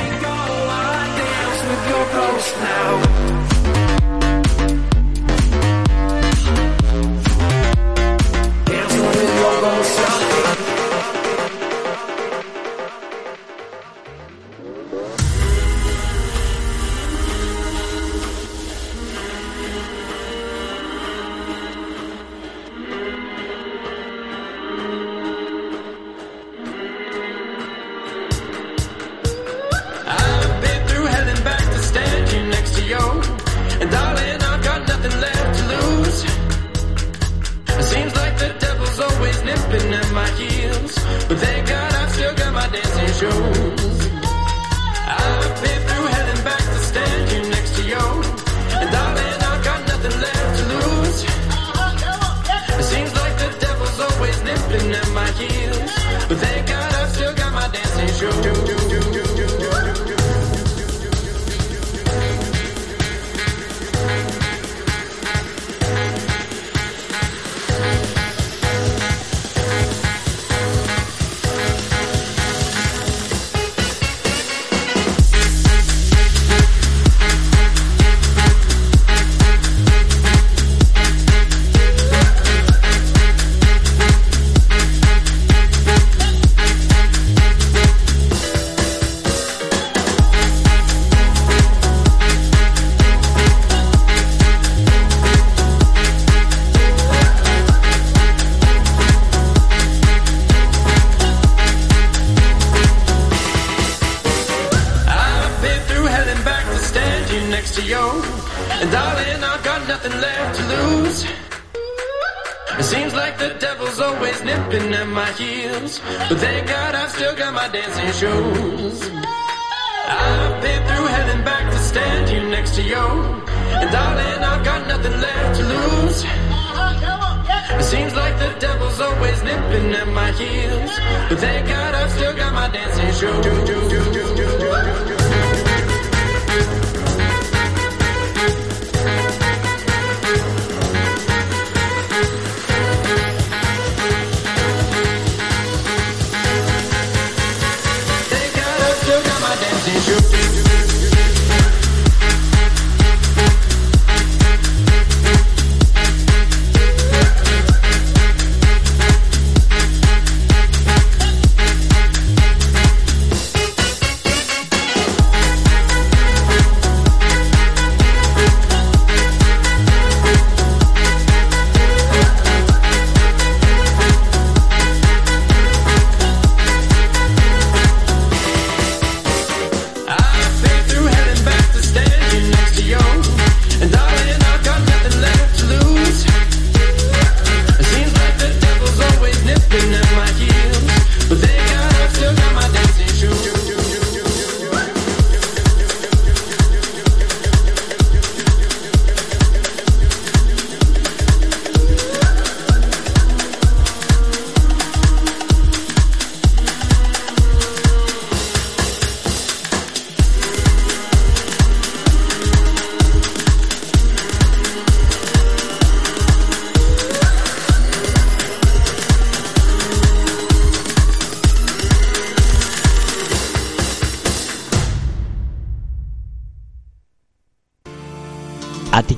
[58.17, 58.56] show.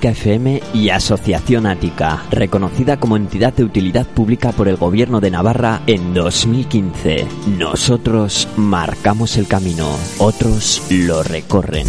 [0.09, 5.81] FM y Asociación Ática, reconocida como entidad de utilidad pública por el Gobierno de Navarra
[5.87, 7.27] en 2015.
[7.57, 11.87] Nosotros marcamos el camino, otros lo recorren.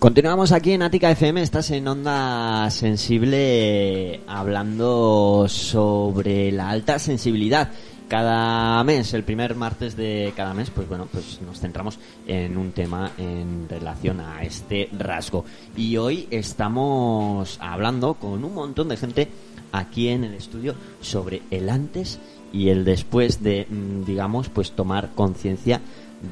[0.00, 7.70] Continuamos aquí en Ática FM, estás en Onda Sensible hablando sobre la alta sensibilidad.
[8.10, 11.96] Cada mes, el primer martes de cada mes, pues bueno, pues nos centramos
[12.26, 15.44] en un tema en relación a este rasgo.
[15.76, 19.28] Y hoy estamos hablando con un montón de gente
[19.70, 22.18] aquí en el estudio sobre el antes
[22.52, 25.80] y el después de, mm, digamos, pues tomar conciencia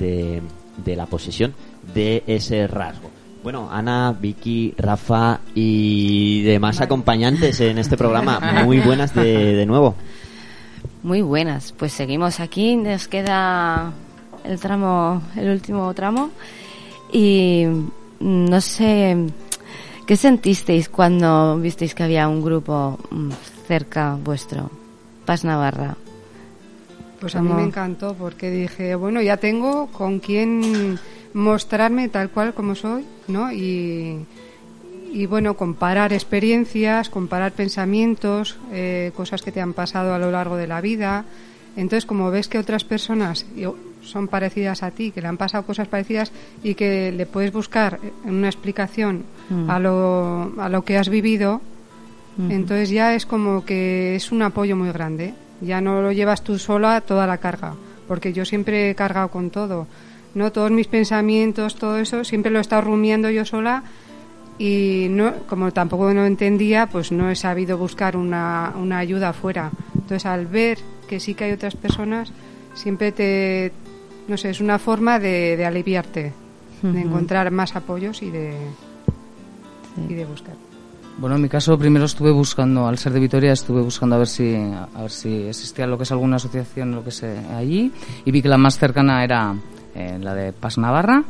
[0.00, 0.42] de,
[0.84, 1.54] de la posesión
[1.94, 3.08] de ese rasgo.
[3.44, 9.94] Bueno, Ana, Vicky, Rafa y demás acompañantes en este programa, muy buenas de, de nuevo.
[11.02, 13.92] Muy buenas, pues seguimos aquí, nos queda
[14.44, 16.30] el tramo, el último tramo
[17.12, 19.16] y mm, no sé
[20.06, 23.30] qué sentisteis cuando visteis que había un grupo mm,
[23.68, 24.70] cerca vuestro,
[25.24, 25.96] Paz Navarra.
[27.20, 30.98] Pues a mí me encantó porque dije, bueno, ya tengo con quién
[31.32, 33.52] mostrarme tal cual como soy, ¿no?
[33.52, 34.24] Y,
[35.12, 40.56] y bueno, comparar experiencias, comparar pensamientos, eh, cosas que te han pasado a lo largo
[40.56, 41.24] de la vida.
[41.76, 45.64] Entonces, como ves que otras personas yo- son parecidas a ti, que le han pasado
[45.66, 49.70] cosas parecidas y que le puedes buscar una explicación Mm.
[49.70, 51.60] a, lo, a lo que has vivido,
[52.50, 55.34] entonces ya es como que es un apoyo muy grande.
[55.60, 57.74] Ya no lo llevas tú sola toda la carga,
[58.06, 59.86] porque yo siempre he cargado con todo.
[60.34, 63.82] No todos mis pensamientos, todo eso, siempre lo he estado rumiando yo sola
[64.58, 69.70] y no, como tampoco no entendía, pues no he sabido buscar una, una ayuda afuera.
[69.94, 72.32] Entonces, al ver que sí que hay otras personas,
[72.74, 73.72] siempre te,
[74.26, 76.32] no sé, es una forma de, de aliviarte,
[76.82, 76.98] de Ujú.
[76.98, 78.52] encontrar más apoyos y de,
[79.94, 80.06] Sí.
[80.10, 80.54] y de buscar.
[81.18, 84.28] Bueno, en mi caso primero estuve buscando, al ser de Vitoria, estuve buscando a ver
[84.28, 87.90] si, a ver si existía lo que es alguna asociación, lo que sé, allí,
[88.24, 89.56] y vi que la más cercana era
[89.96, 91.24] eh, la de Paz Navarra.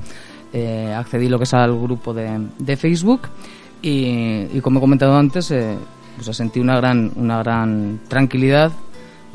[0.53, 3.23] Eh, accedí lo que es al grupo de, de Facebook.
[3.83, 5.77] Y, y como he comentado antes, eh,
[6.17, 8.73] pues sentí una gran, una gran tranquilidad,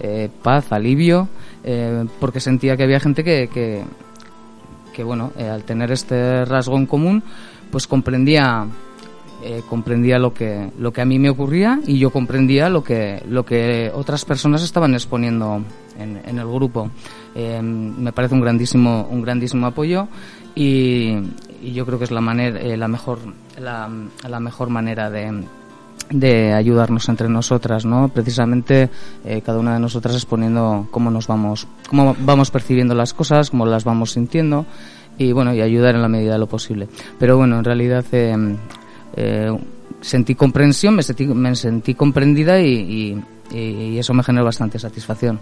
[0.01, 1.27] eh, paz, alivio,
[2.19, 3.47] porque sentía que había gente que,
[4.93, 7.23] que, bueno, al tener este rasgo en común,
[7.71, 8.67] pues comprendía
[9.69, 13.45] comprendía lo que lo que a mí me ocurría y yo comprendía lo que lo
[13.45, 15.61] que otras personas estaban exponiendo
[15.97, 16.89] en, en el grupo.
[17.35, 20.07] Me parece un grandísimo un grandísimo apoyo
[20.55, 21.15] y,
[21.63, 23.19] yo creo que es la manera la mejor
[23.57, 23.89] la,
[24.27, 25.45] la mejor manera de,
[26.09, 28.09] de ayudarnos entre nosotras, ¿no?
[28.09, 28.89] Precisamente
[29.25, 33.65] eh, cada una de nosotras exponiendo cómo nos vamos, cómo vamos percibiendo las cosas, cómo
[33.65, 34.65] las vamos sintiendo
[35.17, 36.87] y bueno, y ayudar en la medida de lo posible.
[37.19, 38.57] Pero bueno, en realidad eh,
[39.15, 39.57] eh,
[40.01, 45.39] sentí comprensión, me sentí, me sentí comprendida y, y, y eso me generó bastante satisfacción.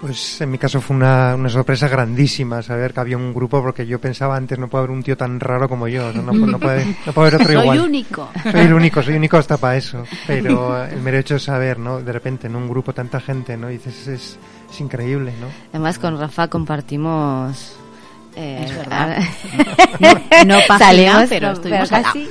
[0.00, 3.86] Pues en mi caso fue una, una sorpresa grandísima saber que había un grupo porque
[3.86, 6.32] yo pensaba antes no puede haber un tío tan raro como yo, o sea, no,
[6.32, 7.80] no puede, no puede haber otro Soy igual.
[7.80, 8.28] único.
[8.50, 10.04] Soy el único, soy único hasta para eso.
[10.26, 12.00] Pero el mero hecho de saber, ¿no?
[12.00, 13.68] De repente en un grupo tanta gente, ¿no?
[13.68, 14.38] Dices, es,
[14.70, 15.48] es increíble, ¿no?
[15.74, 17.76] Además, con Rafa compartimos.
[18.36, 19.18] eh, Es verdad.
[20.00, 20.14] No,
[20.46, 22.26] No página, salimos, pero estuvimos casi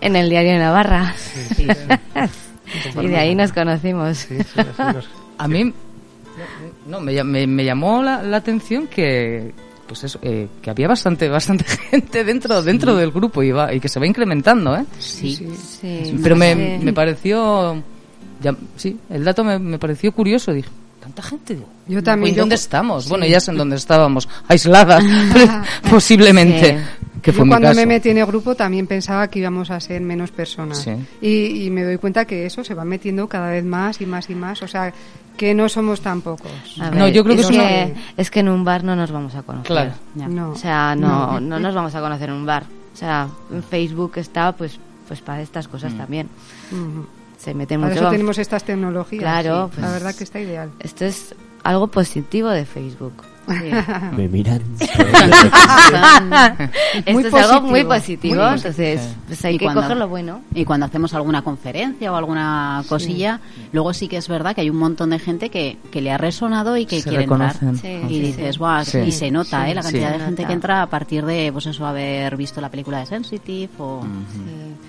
[0.00, 1.12] en el diario de Navarra.
[1.18, 2.98] Sí, sí, sí.
[3.02, 4.16] y de ahí nos conocimos.
[4.16, 5.74] Sí, sí, así nos- A mí
[6.86, 9.52] no, me, me- me llamó la, la atención que
[9.86, 13.80] pues eso, eh, que había bastante bastante gente dentro dentro del grupo y, va- y
[13.80, 14.84] que se va incrementando, ¿eh?
[14.98, 15.34] Sí.
[15.80, 16.84] Sí, Pero me, sí.
[16.84, 17.82] me pareció
[18.40, 20.68] ya, sí, el dato me, me pareció curioso, dije,
[21.00, 23.04] tanta gente, Yo también, ¿en yo dónde estamos?
[23.04, 23.10] sí.
[23.10, 25.04] Bueno, ya sé en dónde estábamos, aisladas,
[25.90, 26.78] posiblemente,
[27.22, 27.80] que Yo fue mi cuando caso.
[27.80, 30.78] me metí en el grupo también pensaba que íbamos a ser menos personas.
[30.82, 30.90] Sí.
[31.20, 34.28] Y, y me doy cuenta que eso se va metiendo cada vez más y más
[34.30, 34.60] y más.
[34.62, 34.92] O sea,
[35.36, 36.50] que no somos tan pocos.
[36.92, 39.34] No, yo creo que es una- que, es que en un bar no nos vamos
[39.34, 39.66] a conocer.
[39.66, 39.92] Claro.
[40.14, 40.28] Ya.
[40.28, 40.50] No.
[40.52, 42.64] O sea, no, no nos vamos a conocer en un bar.
[42.92, 46.28] O sea, en Facebook está pues pues para estas cosas también.
[46.70, 47.06] Ujú.
[47.38, 48.00] Se mete Para mucho.
[48.02, 49.20] eso tenemos estas tecnologías.
[49.20, 49.70] Claro, sí.
[49.74, 50.70] pues- La verdad que está ideal.
[50.78, 53.14] Esto es algo positivo de Facebook.
[54.16, 54.60] Me miran.
[57.04, 60.08] Esto Muy es algo muy positivo, muy entonces pues hay Y que cuando- coger lo
[60.08, 60.40] bueno.
[60.54, 63.40] Y cuando hacemos alguna conferencia o alguna cosilla,
[63.72, 66.18] luego sí que es verdad que hay un montón de gente que, que le ha
[66.18, 67.56] resonado y que Se quiere entrar.
[67.80, 68.58] Sí, Y sí, dices, sí.
[68.58, 68.98] "Buah", Sí.
[68.98, 69.74] y se nota, Sí, ¿eh?
[69.74, 73.00] La cantidad de gente que entra a partir de, pues eso, haber visto la película
[73.00, 74.02] de Sensitive o...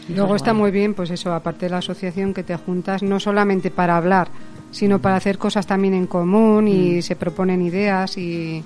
[0.05, 0.13] Sí.
[0.13, 3.71] Luego está muy bien, pues eso, aparte de la asociación, que te juntas no solamente
[3.71, 4.27] para hablar,
[4.73, 8.61] sino para hacer cosas también en común y se proponen ideas y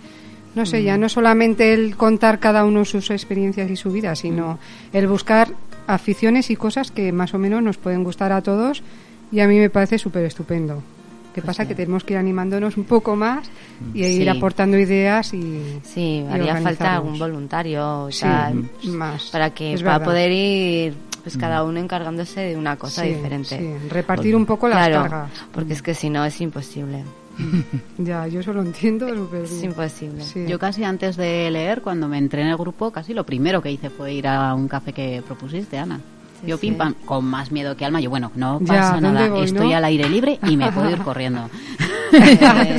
[0.56, 4.58] no sé, ya no solamente el contar cada uno sus experiencias y su vida, sino
[4.92, 5.50] el buscar
[5.86, 8.82] aficiones y cosas que más o menos nos pueden gustar a todos
[9.32, 10.82] y a mí me parece súper estupendo.
[11.36, 11.68] ¿Qué pasa?
[11.68, 13.48] Que tenemos que ir animándonos un poco más
[13.94, 14.28] y ir Sí.
[14.28, 19.26] aportando ideas y Sí, y haría falta algún voluntario y Sí, tal, más.
[19.32, 20.06] para que Es para verdad.
[20.06, 20.94] poder ir
[21.34, 23.58] pues cada uno encargándose de una cosa Sí, diferente.
[23.58, 25.32] sí, repartir un poco las Claro, cargas.
[25.52, 27.04] porque es que si no es imposible.
[28.00, 30.24] Ya, yo eso lo entiendo súper Es imposible.
[30.24, 30.46] Sí.
[30.48, 33.72] Yo casi antes de leer, cuando me entré en el grupo, casi lo primero que
[33.72, 36.00] hice fue ir a un café que propusiste, Ana.
[36.42, 38.00] Sí, yo pim pam, con más miedo que alma.
[38.00, 39.78] Yo, bueno, no pasa ¿dónde nada, voy, estoy no?
[39.78, 41.50] al aire libre y me puedo ir corriendo.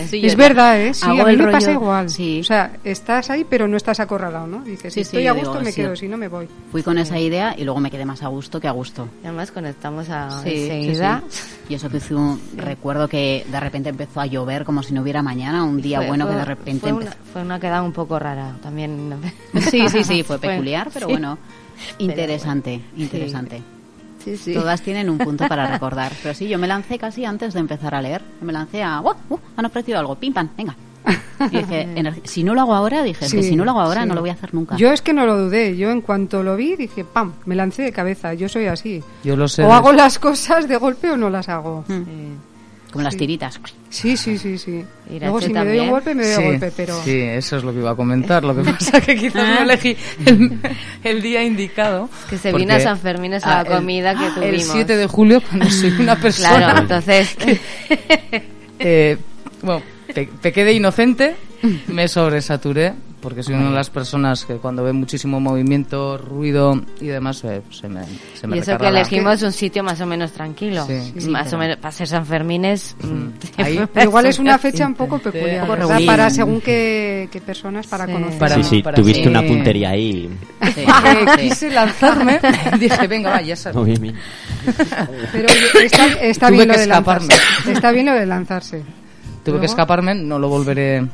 [0.09, 0.95] Sí, es verdad, ¿eh?
[0.95, 2.09] Sí, a mí me pasa igual.
[2.09, 2.41] Sí.
[2.41, 4.61] O sea, estás ahí, pero no estás acorralado, ¿no?
[4.65, 5.83] Dices, Sí, si estoy a gusto, digo, me sí.
[5.83, 6.49] quedo, si no, me voy.
[6.73, 9.07] Fui con esa idea y luego me quedé más a gusto que a gusto.
[9.23, 11.23] Y además conectamos a enseguida.
[11.29, 11.45] sí.
[11.69, 15.03] Y eso que hice un- recuerdo que de repente empezó a llover como si no
[15.03, 17.19] hubiera mañana, un día Fue- bueno fue- que de repente fue una, empezó.
[17.33, 19.13] fue una quedada un poco rara también.
[19.71, 21.13] Sí, sí, sí, fue peculiar, pero sí.
[21.13, 21.39] bueno,
[21.99, 23.63] interesante, interesante.
[24.25, 24.53] Sí, sí.
[24.55, 26.13] Todas tienen un punto para recordar.
[26.23, 28.21] Pero sí, yo me lancé casi antes de empezar a leer.
[28.41, 29.13] Me lancé a, ¡uh!
[29.31, 30.75] uh, han ofrecido algo, pim pam, venga.
[31.51, 33.71] Y dije, "Ener- si no lo hago ahora, dije, es que Sí, si no lo
[33.71, 34.09] hago ahora, sí.
[34.09, 34.77] no lo voy a hacer nunca.
[34.77, 35.77] Yo es que no lo dudé.
[35.77, 37.33] Yo en cuanto lo vi, dije, ¡pam!
[37.47, 38.35] Me lancé de cabeza.
[38.35, 39.03] Yo soy así.
[39.25, 39.63] Yo lo sé.
[39.65, 41.85] O hago las cosas de golpe o no las hago.
[41.87, 42.09] Mm, Como
[42.95, 43.19] las Sí.
[43.19, 43.61] tiritas.
[43.91, 44.85] Sí, sí, sí, sí.
[45.11, 45.85] Irache Luego si me doy también.
[45.85, 47.03] un golpe, me doy sí, un golpe, pero...
[47.03, 48.45] sí, eso es lo que iba a comentar.
[48.45, 50.59] Lo que pasa que quizás no elegí el,
[51.05, 52.09] el día indicado.
[52.31, 54.55] Que se vino a San Fermín esa Ah, el- comida que tuvimos.
[54.55, 56.57] El 7 de julio, cuando soy una persona.
[56.57, 57.37] Claro, entonces...
[58.79, 59.17] eh,
[59.63, 59.83] bueno,
[60.15, 61.37] pe- pequé de inocente,
[61.89, 67.07] me sobresaturé, porque soy una de las personas que cuando ve muchísimo movimiento, ruido y
[67.07, 68.03] demás, eh, se me,
[68.35, 70.87] se me y eso que recarga la- elegimos un sitio más o menos tranquilo.
[70.87, 71.29] Sí.
[71.29, 72.95] Más o menos para ser San Fermines.
[73.03, 75.67] mm, Ahí- Pero igual es una fecha un poco peculiar.
[76.07, 78.13] Para según qué, qué personas, para Sí.
[78.13, 78.39] conocer.
[78.39, 79.29] Para- sí, sí, para- tuviste sí.
[79.29, 80.31] una puntería ahí.
[80.63, 81.41] Sí, sí.
[81.41, 82.41] quise lanzarme,
[82.79, 83.57] dije, venga, va, ya
[83.99, 84.15] bien.
[85.33, 85.87] Pero oye,
[86.31, 87.29] está, bien lo de escaparme.
[87.29, 87.73] lanzarse.
[87.73, 88.79] Está bien lo de lanzarse.
[88.79, 88.87] Tuve
[89.47, 91.05] Luego- que escaparme, no lo volveré,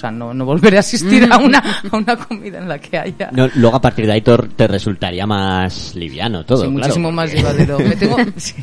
[0.00, 3.30] sea, no, no volveré a asistir a una, a una comida en la que haya.
[3.32, 6.62] No, luego a partir de ahí te resultaría más liviano todo.
[6.62, 7.78] Sí, claro, muchísimo más llevadero.
[7.78, 8.54] Me tengo, sí,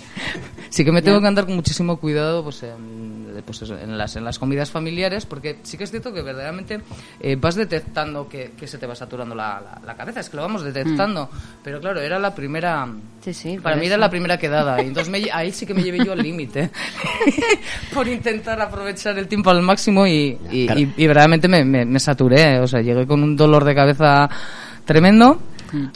[0.70, 4.16] sí que me tengo que andar con muchísimo cuidado pues, en, pues eso, en, las,
[4.16, 6.80] en las comidas familiares, porque sí que es cierto que verdaderamente
[7.20, 10.38] eh, vas detectando que, que se te va saturando la, la- la cabeza, es que
[10.38, 11.30] lo vamos detectando.
[11.64, 12.88] Pero claro, era la primera...
[13.22, 13.58] Sí, sí.
[13.60, 13.94] Para mí eso.
[13.96, 16.70] era la primera quedada, y entonces me ahí sí que me llevé yo al límite
[17.94, 20.80] por intentar aprovechar el tiempo al máximo y, y, Claro.
[20.82, 24.30] y- y verdaderamente me, me- me saturé, o sea, llegué con un dolor de cabeza
[24.86, 25.40] tremendo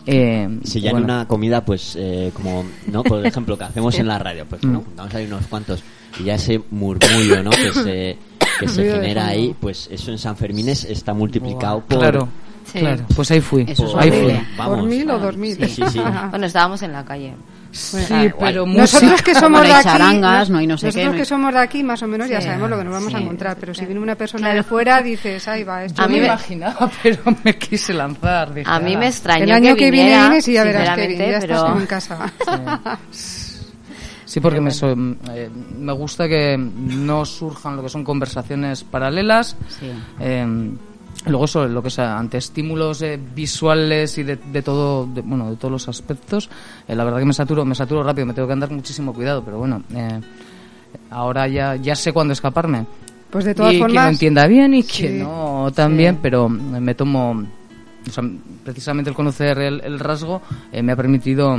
[0.06, 3.04] Eh, Si ya bueno, en una comida, pues, eh, como, ¿no?
[3.04, 4.72] Por ejemplo, que hacemos en la radio, pues, Mm.
[4.74, 4.82] ¿no?
[4.82, 5.82] Juntamos ahí unos cuantos
[6.20, 7.51] y ya ese murmullo, ¿no?
[7.51, 8.18] Que se,
[8.59, 11.99] que se genera ahí, pues eso en San Fermines está multiplicado por...
[11.99, 12.28] Claro,
[12.72, 12.80] Sí.
[12.80, 13.66] claro, pues ahí fui.
[13.68, 14.39] Eso es ahí fui.
[14.55, 15.55] Vamos, ¿Por mil o ah, dos mil?
[15.57, 16.01] Sí, sí, sí.
[16.30, 17.34] Bueno, estábamos en la calle.
[17.72, 18.05] Sí,
[18.39, 21.26] pero Nosotros que somos de aquí, charangas, no hay no sé nosotros qué, no que
[21.26, 22.47] somos de aquí, más o menos, ya Sí.
[22.47, 23.24] sabemos lo que nos vamos a Sí.
[23.24, 23.57] encontrar.
[23.59, 26.91] Pero si viene una persona de fuera, dices, ahí va, esto A mí me imaginaba,
[27.03, 28.53] pero me quise lanzar.
[28.53, 31.32] dije, A mí me extrañó El año que, viene vienes y ya verás que sinceramente,
[31.32, 31.55] ya pero...
[31.55, 32.97] estás en casa.
[34.32, 34.92] Sí, porque me, so-
[35.34, 39.58] eh, me gusta que no surjan lo que son conversaciones paralelas.
[39.68, 39.92] Sí.
[40.22, 40.72] Eh,
[41.26, 45.50] luego eso, lo que sea, ante estímulos eh, visuales y de, de todo, de- bueno,
[45.50, 46.50] de todos los aspectos,
[46.88, 49.44] eh, la verdad que me saturo, me saturo rápido, me tengo que andar muchísimo cuidado,
[49.44, 50.22] pero bueno, eh,
[51.10, 52.86] ahora ya, ya sé cuándo escaparme.
[53.30, 55.04] Pues de todas y que lo formas, entienda bien y Sí.
[55.04, 57.32] que no también, pero me tomo,
[58.08, 58.24] o sea,
[58.64, 61.58] precisamente el conocer el, el rasgo eh, me ha permitido,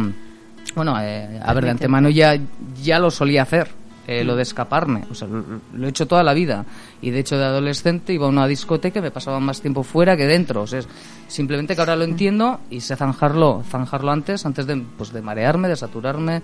[0.75, 2.39] bueno, eh, a ver, de antemano ya,
[2.83, 3.69] ya lo solía hacer,
[4.07, 5.45] eh, lo de escaparme, o sea, lo,
[5.75, 6.65] lo he hecho toda la vida.
[7.01, 10.17] Y de hecho de adolescente iba a una discoteca y me pasaba más tiempo fuera
[10.17, 10.89] que dentro, o sea, es
[11.29, 15.69] simplemente que ahora lo entiendo y sé zanjarlo, zanjarlo antes, antes de, pues, de marearme,
[15.69, 16.43] de saturarme.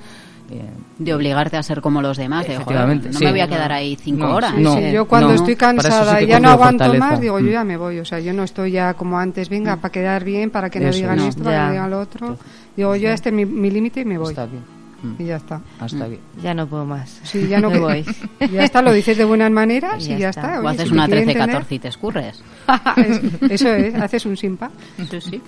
[0.98, 2.42] De obligarte a ser como los demás.
[2.46, 3.24] De, joder, Efectivamente, no sí.
[3.24, 4.52] me voy a quedar ahí cinco No, horas.
[4.56, 7.06] Sí, No, sí, yo cuando no, estoy sí cansada y ya no aguanto fortaleza.
[7.10, 7.52] más, digo, yo Mm.
[7.52, 7.98] ya me voy.
[8.00, 10.88] O sea, yo no estoy ya como antes, venga, para quedar bien, para que no
[10.88, 11.26] Eso digan es.
[11.26, 11.66] esto, para que Ya.
[11.66, 12.36] no digan lo otro.
[12.76, 14.28] Digo, yo este es mi, mi límite y me voy.
[14.30, 14.56] hasta aquí.
[15.00, 15.60] Mm, Y ya está.
[15.78, 16.18] hasta aquí.
[16.42, 17.20] Ya no puedo más.
[17.22, 18.04] Sí, ya no me voy.
[18.52, 20.40] Ya está, lo dices de buenas maneras Y y ya ya está.
[20.40, 20.56] está.
[20.56, 22.42] O Oye, haces si una te quieren 13, tener- 14 y te escurres.
[22.96, 24.70] Es- Eso es, haces un simpa.
[25.08, 25.42] Sí, sí.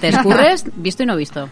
[0.00, 1.46] Te escurres visto y no visto.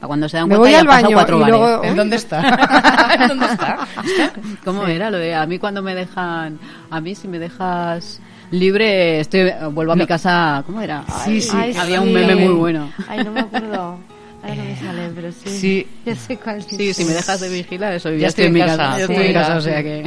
[0.00, 1.56] A cuando se dan Me cuenta voy ya al baño cuatro y bares.
[1.58, 1.84] luego...
[1.84, 3.16] ¿En dónde está?
[3.20, 3.78] ¿En dónde está?
[4.64, 6.58] ¿Cómo era lo de a mí cuando me dejan,
[6.90, 8.20] a mí si me dejas
[8.52, 11.04] libre, estoy vuelvo a mi casa, ¿cómo era?
[11.24, 11.50] Sí, sí.
[11.52, 12.06] Ay, Había sí.
[12.06, 12.90] un meme muy bueno.
[13.08, 13.98] Ay, no me acuerdo.
[14.40, 15.48] Ahora no me sale, pero sí.
[15.50, 15.86] Sí.
[16.06, 18.60] Ya sé cuál Sí, si me dejas de vigilar, eso ya, Ya estoy en mi
[18.60, 18.92] casa.
[18.92, 18.98] sí.
[18.98, 20.04] Ya estoy en casa, o sea que...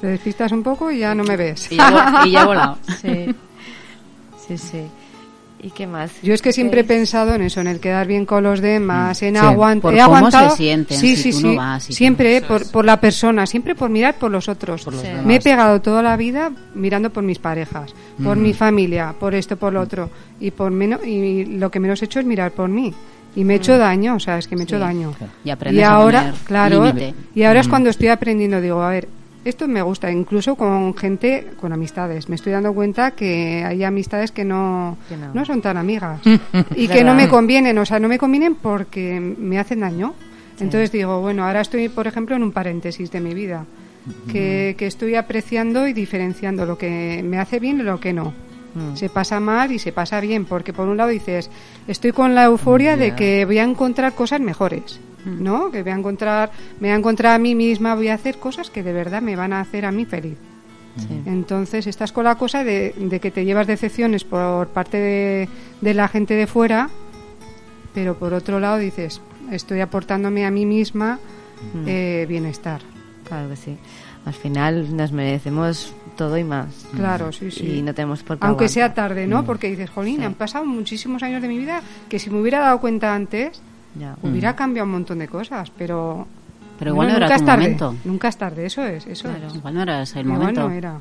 [0.00, 1.70] Te despistas un poco y ya no me ves.
[1.70, 2.78] y, ya, y ya he volado.
[3.02, 3.34] Sí.
[4.48, 4.82] Sí, sí.
[5.64, 6.10] ¿Y qué más?
[6.24, 9.22] Yo es que siempre he pensado en eso, en el quedar bien con los demás,
[9.22, 9.40] en Sí.
[9.40, 9.82] aguantar.
[9.82, 10.50] Por he cómo aguantado.
[10.50, 11.56] se sienten, sí, si sí, tú no sí.
[11.56, 14.82] vas, si tú siempre, eh, por, por la persona, siempre por mirar por los otros.
[14.82, 15.08] Por los Sí.
[15.08, 15.24] demás.
[15.24, 17.94] Me he pegado toda la vida mirando por mis parejas,
[18.24, 18.42] por Mm.
[18.42, 20.10] mi familia, por esto, por lo otro.
[20.40, 22.92] Y, por menos, y lo que menos he hecho es mirar por mí.
[23.36, 24.80] Y me he hecho daño, o sea, es que me he hecho Sí.
[24.80, 25.14] daño.
[25.44, 27.14] Y aprendes y a ahora, poner claro, límite.
[27.36, 27.70] y ahora es Mm.
[27.70, 29.08] cuando estoy aprendiendo, digo, a ver,
[29.44, 32.28] esto me gusta, incluso con gente, con amistades.
[32.28, 35.34] Me estoy dando cuenta que hay amistades que no, Que no.
[35.34, 36.20] no son tan amigas
[36.76, 40.14] y que no me convienen, o sea, no me convienen porque me hacen daño.
[40.60, 43.64] Entonces digo, bueno, ahora estoy, por ejemplo, en un paréntesis de mi vida,
[44.30, 48.32] que, que estoy apreciando y diferenciando lo que me hace bien y lo que no.
[48.74, 48.96] Mm.
[48.96, 51.50] Se pasa mal y se pasa bien, porque por un lado dices,
[51.88, 55.70] estoy con la euforia de que voy a encontrar cosas mejores, ¿no?
[55.70, 56.50] Que voy a encontrar,
[56.80, 59.36] me voy a encontrar a mí misma, voy a hacer cosas que de verdad me
[59.36, 60.36] van a hacer a mí feliz.
[60.98, 61.22] Sí.
[61.26, 65.48] Entonces estás con la cosa de, de que te llevas decepciones por parte de,
[65.80, 66.90] de la gente de fuera,
[67.94, 69.20] pero por otro lado dices,
[69.50, 71.18] estoy aportándome a mí misma
[71.74, 71.84] Mm.
[71.86, 72.80] eh, bienestar.
[73.28, 73.76] Claro que sí.
[74.24, 76.86] Al final nos merecemos todo y más.
[76.96, 77.76] Claro, sí, sí.
[77.78, 79.44] Y no tenemos por qué Aunque sea tarde, ¿no?
[79.44, 80.24] Porque dices, jolín, Sí.
[80.24, 83.62] han pasado muchísimos años de mi vida que si me hubiera dado cuenta antes,
[83.98, 84.16] Ya.
[84.22, 86.26] hubiera cambiado un montón de cosas, pero...
[86.78, 87.62] Pero igual no era nunca tu es tarde.
[87.64, 87.94] momento.
[88.04, 89.46] Nunca es tarde, eso es, eso Claro.
[89.48, 89.54] es.
[89.54, 90.68] Igual no era ese el Igual momento.
[90.68, 90.98] no era.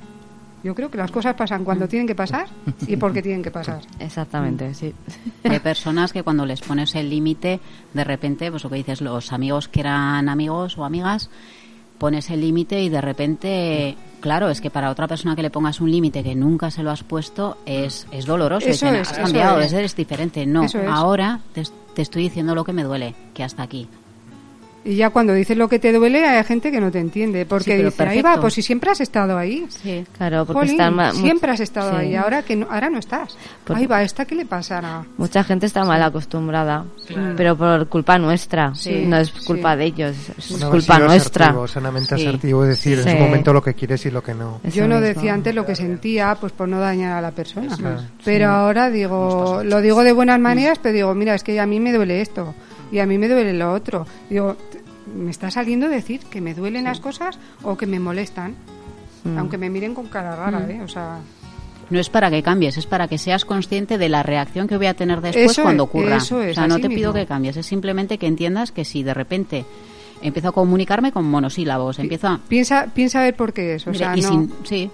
[0.63, 2.45] Yo creo que las cosas pasan cuando tienen que pasar
[2.85, 3.79] y porque tienen que pasar.
[3.99, 4.93] Exactamente, sí.
[5.43, 7.59] Hay personas que cuando les pones el límite,
[7.93, 11.31] de repente, pues lo que dices, los amigos que eran amigos o amigas,
[11.97, 15.81] pones el límite y de repente, claro, es que para otra persona que le pongas
[15.81, 18.67] un límite que nunca se lo has puesto es, es doloroso.
[18.67, 19.73] Eso Dicen, es, has eso cambiado, es.
[19.73, 20.45] eres diferente.
[20.45, 20.87] No, Eso es.
[20.87, 21.63] ahora te,
[21.93, 23.87] te estoy diciendo lo que me duele, que hasta aquí.
[24.83, 27.45] Y ya cuando dices lo que te duele, hay gente que no te entiende.
[27.45, 29.67] Porque dice, ahí va, pues si siempre has estado ahí.
[29.69, 30.03] Sí.
[30.17, 31.97] Claro, porque Jolín, ma- siempre has estado sí.
[31.97, 33.37] ahí, ahora que no, ahora no estás.
[33.67, 35.03] Ahí va, ¿esta qué le pasará?
[35.17, 36.83] Mucha gente está mal acostumbrada,
[37.37, 38.73] pero por culpa nuestra.
[38.73, 39.45] Sí, no es sí.
[39.45, 41.45] culpa de ellos, es culpa nuestra.
[41.45, 42.25] asertivo, sanamente Sí.
[42.25, 44.61] asertivo, es decir, en su momento lo que quieres y lo que no.
[44.63, 45.07] Eso Yo no mismo.
[45.13, 47.77] decía antes lo que sentía, pues por no dañar a la persona.
[47.77, 48.01] Claro.
[48.25, 51.79] Pero ahora digo, lo digo de buenas maneras, pero digo, mira, es que a mí
[51.79, 52.55] me duele esto
[52.91, 54.05] y a mí me duele lo otro.
[54.29, 54.55] Digo,
[55.15, 58.55] me está saliendo decir que me duelen las cosas o que me molestan,
[59.23, 59.37] Mm.
[59.37, 60.81] aunque me miren con cara rara, ¿eh?
[60.83, 61.19] O sea,
[61.91, 64.87] No es para que cambies, es para que seas consciente de la reacción que voy
[64.87, 66.15] a tener después Eso cuando es, ocurra.
[66.17, 69.03] eso es, o sea, no te pido que cambies, es simplemente que entiendas que si
[69.03, 69.65] de repente
[70.23, 72.39] empiezo a comunicarme con monosílabos, empiezo a...
[72.47, 73.85] piensa, piensa a ver por qué es.
[73.87, 74.27] O sea, y no.
[74.29, 74.89] sin- sí,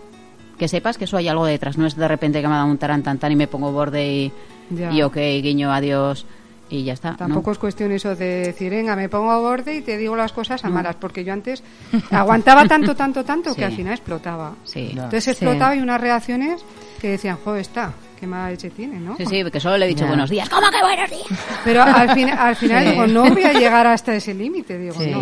[0.57, 2.69] que sepas que eso hay algo detrás, no es de repente que me ha dado
[2.71, 4.31] un tarantantán y me pongo borde y,
[4.71, 4.91] Ya.
[4.91, 6.25] y ok, guiño, adiós.
[6.69, 7.11] Y ya está.
[7.11, 7.17] ¿no?
[7.17, 10.31] Tampoco es cuestión eso de decir, venga, me pongo a borde y te digo las
[10.33, 11.63] cosas a malas, porque yo antes
[12.11, 14.53] aguantaba tanto, tanto, tanto que al final explotaba.
[14.63, 14.89] Sí.
[14.91, 16.63] Entonces explotaba y unas reacciones
[16.99, 19.15] que decían, joder, está, qué mala leche tiene, ¿no?
[19.17, 20.07] Sí, sí, porque solo le he dicho Ya.
[20.07, 20.49] buenos días.
[20.49, 21.39] ¿Cómo que buenos días?
[21.63, 22.89] Pero al, fin- al final Sí.
[22.91, 25.11] digo, no voy a llegar hasta ese límite, digo, Sí.
[25.11, 25.21] no.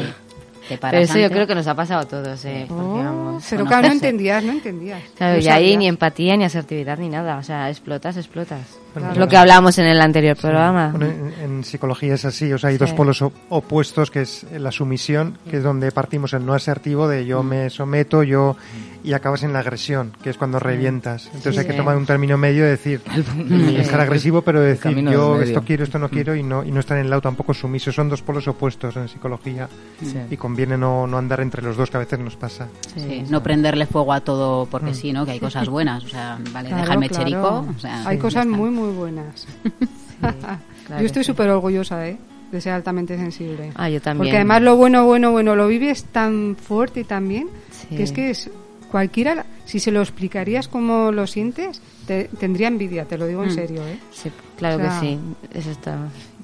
[0.68, 2.66] Te Pero eso yo creo que nos ha pasado a todos, eh.
[2.68, 5.00] porque, Oh, vamos, pero claro, no entendías, no entendías.
[5.16, 7.38] Claro, No y ahí ni empatía, ni asertividad, ni nada.
[7.38, 8.80] O sea, explotas, explotas.
[8.96, 10.90] Pero- lo que hablábamos en el anterior programa.
[10.90, 12.96] Bueno, en, en psicología es así, o sea, hay dos Sí.
[12.96, 17.26] polos o- opuestos, que es la sumisión, que es donde partimos el no asertivo de
[17.26, 18.56] yo me someto, yo
[19.04, 21.28] y acabas en la agresión, que es cuando revientas.
[21.28, 21.78] Entonces hay que Sí.
[21.78, 23.02] tomar un término medio de decir,
[23.38, 26.80] ni estar agresivo, pero decir yo esto quiero, esto no quiero y no y no
[26.80, 27.92] estar en el lado tampoco sumiso.
[27.92, 29.68] Son dos polos opuestos en psicología
[30.02, 30.18] Sí.
[30.32, 32.68] y conviene no, no andar entre los dos, que a veces nos pasa.
[32.96, 35.24] Sí, no prenderle fuego a todo porque sí, ¿no?
[35.26, 36.04] Que hay cosas buenas.
[36.04, 37.00] O sea, vale, Claro, deja el claro.
[37.00, 37.66] mecherico.
[37.76, 38.58] O sea, Hay cosas está.
[38.58, 39.48] muy, muy buenas.
[40.20, 41.28] claro yo estoy sí.
[41.28, 42.18] súper orgullosa, ¿eh?
[42.52, 43.72] De ser altamente sensible.
[43.76, 44.26] Ah, yo también.
[44.26, 47.96] Porque además lo bueno, bueno, bueno, lo vives tan fuerte y tan bien, Sí.
[47.96, 48.50] que es que es
[48.92, 53.50] cualquiera, si se lo explicarías como lo sientes, te- tendría envidia, te lo digo en
[53.50, 53.56] Mm.
[53.56, 54.00] serio, ¿eh?
[54.12, 55.20] Sí, claro O sea, que sí.
[55.54, 55.98] Eso está.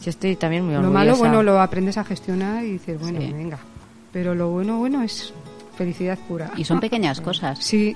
[0.03, 0.99] Yo estoy también muy Lo orgullosa.
[1.05, 3.31] malo, bueno, lo aprendes a gestionar y dices, bueno, Sí.
[3.31, 3.59] venga.
[4.11, 5.31] Pero lo bueno, bueno es
[5.77, 6.51] felicidad pura.
[6.57, 7.59] Y son pequeñas cosas.
[7.59, 7.95] Sí.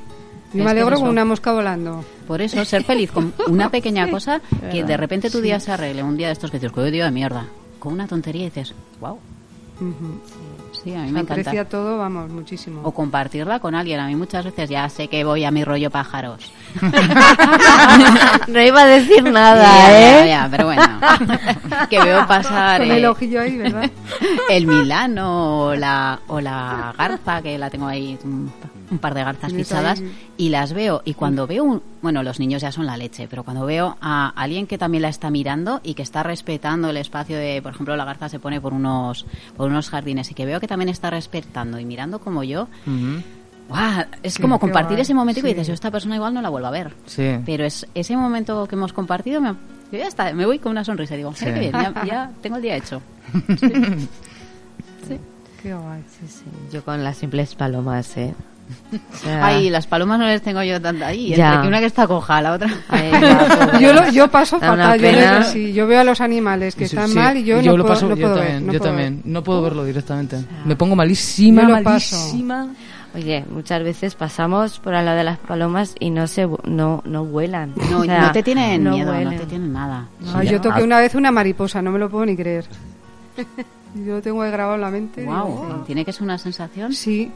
[0.55, 2.03] Yo me alegro con una mosca volando.
[2.27, 4.41] Por eso, ser feliz con una pequeña cosa
[4.71, 6.01] que de repente tu día se arregle.
[6.03, 7.45] Un día de estos que dices, "Qué día de mierda.
[7.79, 9.19] Con una tontería y dices, wow.
[9.79, 10.21] Ujú.
[10.83, 11.33] Sí, a mí Se me encanta.
[11.33, 12.81] aprecia todo, vamos, muchísimo.
[12.83, 13.99] O compartirla con alguien.
[13.99, 16.51] A mí muchas veces ya sé que voy a mi rollo pájaros.
[18.47, 20.19] no iba a decir nada, Ya, ¿eh?
[20.19, 20.83] ya, ya, pero bueno.
[21.89, 23.89] que veo pasar Con eh, el ojillo ahí, ¿verdad?
[24.49, 28.17] el Milano o la, o la garza, que la tengo ahí
[28.91, 30.01] un, par de garzas pisadas,
[30.37, 31.01] y las veo.
[31.05, 34.29] Y cuando veo, un, bueno, los niños ya son la leche, pero cuando veo a
[34.29, 37.95] alguien que también la está mirando y que está respetando el espacio de, por ejemplo,
[37.95, 39.25] la garza se pone por unos,
[39.57, 42.67] por unos jardines y que veo que también está respetando y mirando como yo,
[44.21, 45.53] es como compartir ese momentico y sí.
[45.55, 46.93] dices, yo esta persona igual no la vuelvo a ver.
[47.05, 47.37] Sí.
[47.45, 49.49] Pero es ese momento que hemos compartido, me,
[49.91, 51.45] yo ya está, me voy con una sonrisa y digo, Sí.
[51.45, 53.01] "Mira qué bien, ya, ya tengo el día hecho.
[55.61, 56.03] Qué guay.
[56.07, 56.43] Sí, sí.
[56.71, 58.35] Yo con las simples palomas, ¿eh?
[59.41, 61.35] Ay, las palomas no les tengo yo tanta ahí.
[61.35, 61.47] Ya.
[61.47, 62.69] Entre que una que está coja, la otra.
[62.89, 63.11] ay.
[63.81, 64.99] Yo, lo- yo paso fatal.
[64.99, 65.39] Yo, pena.
[65.39, 67.75] les- sí, yo veo a los animales que Sí, están sí, mal y yo, no
[67.77, 69.15] lo puedo, paso, no yo puedo ver, también, no yo puedo también.
[69.23, 69.25] ver.
[69.31, 70.37] No puedo verlo directamente.
[70.65, 72.15] Me pongo malísima, paso.
[72.17, 72.67] malísima.
[73.15, 77.25] Oye, muchas veces pasamos por al lado de las palomas y no se no no
[77.25, 77.73] vuelan.
[77.89, 80.05] No, O sea, no te tienen no miedo, no te tienen nada.
[80.43, 82.65] Yo toqué una vez una mariposa, no me lo puedo ni creer.
[83.95, 85.21] yo lo tengo ahí grabado en la mente.
[85.21, 85.83] digo, Wow, oh.
[85.85, 86.93] tiene que ser una sensación.
[86.93, 87.31] Sí.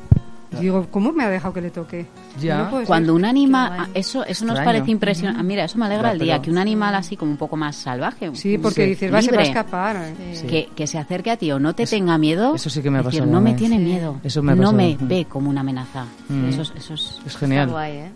[0.59, 2.07] Digo, ¿cómo me ha dejado que le toque?
[2.39, 2.69] Ya.
[2.71, 2.81] No.
[2.85, 3.91] Cuando un animal, guay.
[3.93, 4.65] eso, eso nos Extraño.
[4.65, 5.43] parece impresionante.
[5.43, 7.55] Mira, eso me alegra Ya, el día, pero- que un animal así como un poco
[7.55, 8.31] más salvaje.
[8.33, 8.89] Sí, porque Sí.
[8.89, 10.13] dices, va, se va a escapar.
[10.33, 10.47] Sí.
[10.47, 12.55] Que, que se acerque a ti o no te tenga miedo.
[12.55, 13.83] eso sí que me ha decir, pasado No a me tiene Sí.
[13.83, 14.19] miedo.
[14.23, 14.77] Eso me ha no pasado.
[14.77, 15.07] me Mm.
[15.07, 16.05] ve como una amenaza.
[16.29, 16.45] Mm.
[16.49, 17.01] Eso, es- eso es.
[17.01, 17.69] Es Está genial.
[17.69, 18.11] guay, ¿eh?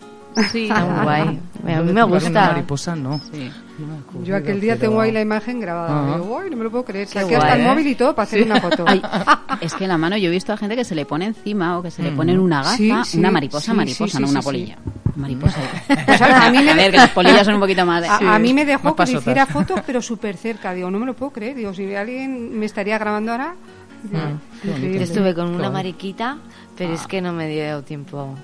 [0.52, 1.22] Sí, Está muy guay.
[1.22, 2.46] A mí me decirle a una gusta.
[2.48, 3.22] mariposa, no.
[3.32, 3.52] Sí.
[4.24, 6.04] Yo aquel día tengo ahí la imagen grabada.
[6.04, 6.18] Ajá.
[6.18, 7.08] Digo, "Uy, no me lo puedo creer.
[7.08, 7.70] Qué Saqué hasta guay, el ¿eh?
[7.70, 8.86] móvil y todo para hacer una foto.
[8.88, 9.02] Ay,
[9.62, 11.78] es que en la mano yo he visto a gente que se le pone encima
[11.80, 14.22] o que se le pone en una gafa Sí, sí, una mariposa, sí, mariposa, sí,
[14.22, 14.78] no sí, una sí, polilla.
[15.16, 15.58] Mariposa.
[16.06, 18.08] Pues a, a mí me A ver, que las polillas son un poquito más de...
[18.08, 20.74] A, a mí me dejó que hiciera fotos, pero súper cerca.
[20.74, 21.56] Digo, no me lo puedo creer.
[21.56, 23.56] Digo, si alguien me estaría grabando ahora.
[24.04, 24.78] digo.
[24.94, 26.38] Yo estuve con una mariquita,
[26.78, 28.36] pero es que no me dio tiempo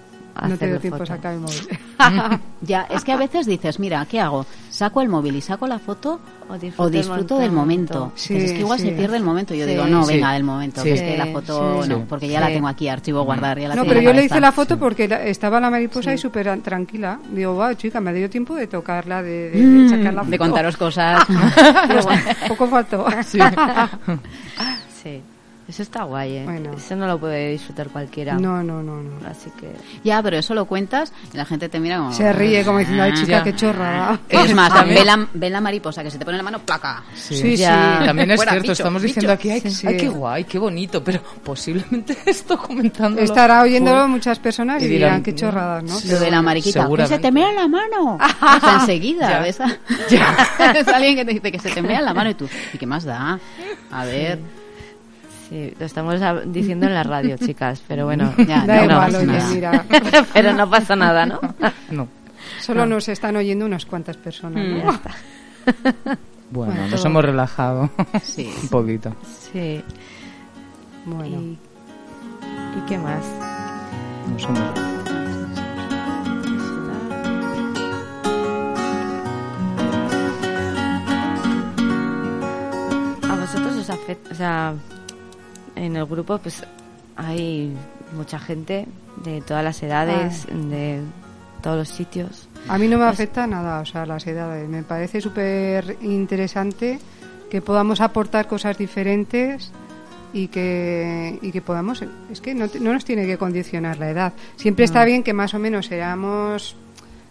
[0.48, 1.68] No te dio tiempo a sacar el móvil.
[2.62, 4.46] Ya, es que a veces dices, mira, ¿qué hago?
[4.70, 6.20] ¿Saco el móvil y saco la foto
[6.50, 8.12] O o disfruto disfruto, el del momento.
[8.16, 8.88] Sí, es que igual sí.
[8.88, 9.54] se pierde el momento.
[9.54, 9.72] Yo Sí.
[9.72, 10.14] digo, no, Sí.
[10.14, 11.90] venga, del momento, que es que la foto sí.
[11.90, 12.04] no, Sí.
[12.08, 14.40] porque ya la tengo aquí, archivo, guardar, ya la No, tengo pero yo le hice
[14.40, 17.20] la foto porque la- estaba la mariposa y súper tranquila.
[17.32, 20.28] Digo, wow, chica, me dio tiempo de tocarla, de, de- de sacar la foto.
[20.28, 21.24] Mm, De contaros cosas.
[21.90, 22.06] Pues,
[22.48, 23.06] poco faltó.
[25.02, 25.22] Sí.
[25.70, 26.44] Eso está guay, ¿eh?
[26.46, 26.72] Bueno.
[26.76, 28.34] Eso no lo puede disfrutar cualquiera.
[28.40, 29.28] No, no, no, no.
[29.30, 29.72] Así que...
[30.04, 32.12] ya, pero eso lo cuentas y la gente te mira como...
[32.12, 33.16] Se ríe como diciendo, ay, Ah.
[33.16, 33.44] chica, Ya.
[33.44, 34.20] qué chorra.
[34.28, 37.04] Es más, ve la, ve la mariposa que se te pone en la mano, placa.
[37.14, 37.98] Sí, Sí, Ya.
[38.00, 38.06] sí.
[38.08, 39.14] También es Fuera, cierto, bicho, estamos bicho.
[39.14, 43.24] diciendo aquí, ay, Sí, ay, qué guay, qué bonito, pero posiblemente esto comentándolo.
[43.24, 46.00] Estará oyéndolo Pues- muchas personas y, y dirán, dirán, qué chorradas, ¿no?
[46.14, 48.18] Lo de la mariquita, que se te mea en la mano.
[48.58, 49.40] O sea, enseguida, Ya.
[49.42, 49.60] ¿ves?
[50.80, 52.78] es alguien que te dice que se te mea en la mano y tú, ¿y
[52.80, 53.40] qué más da?
[53.92, 54.40] A ver,
[55.50, 58.34] Sí, lo estamos diciendo en la radio, chicas, pero bueno.
[58.48, 59.54] Ya, Da no, igual, no oye, pasa nada.
[59.54, 59.86] mira.
[60.34, 61.40] pero no pasa nada, ¿no?
[61.92, 62.08] No.
[62.62, 64.78] Solo nos están oyendo unas cuantas personas, Mm.
[64.86, 65.00] ¿no?
[66.52, 67.90] Bueno, Bueno, nos hemos relajado
[68.24, 68.52] sí.
[68.64, 69.16] un poquito.
[69.52, 69.84] Sí.
[71.06, 71.26] Bueno.
[71.42, 71.58] ¿Y,
[72.80, 73.24] ¿y qué más?
[74.32, 74.90] Nos hemos-
[83.90, 84.74] afecta, o sea,
[85.80, 86.64] en el grupo pues
[87.16, 87.74] hay
[88.16, 88.86] mucha gente
[89.24, 91.02] de todas las edades, de
[91.62, 92.48] todos los sitios.
[92.68, 94.68] A mí no me Pues- afecta nada, o sea, las edades.
[94.70, 97.00] Me parece súper interesante
[97.50, 99.72] que podamos aportar cosas diferentes
[100.34, 102.04] y que, y que podamos...
[102.32, 104.34] Es que no, no nos tiene que condicionar la edad.
[104.56, 106.76] Siempre está bien que más o menos seamos...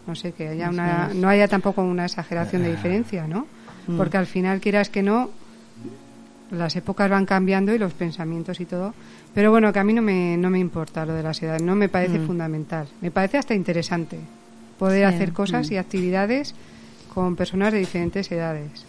[0.07, 3.47] No sé, que haya una, no haya tampoco una exageración de diferencia, ¿no?
[3.87, 3.97] Mm.
[3.99, 5.31] Porque al final, quieras que no,
[6.51, 8.95] las épocas van cambiando y los pensamientos y todo.
[9.35, 11.75] Pero bueno, que a mí no me, no me importa lo de las edades, no
[11.77, 12.27] me parece Mm.
[12.27, 12.87] fundamental.
[13.01, 14.19] Me parece hasta interesante
[14.79, 15.15] poder Sí.
[15.15, 15.75] hacer cosas Mm.
[15.75, 16.55] y actividades
[17.13, 18.87] con personas de diferentes edades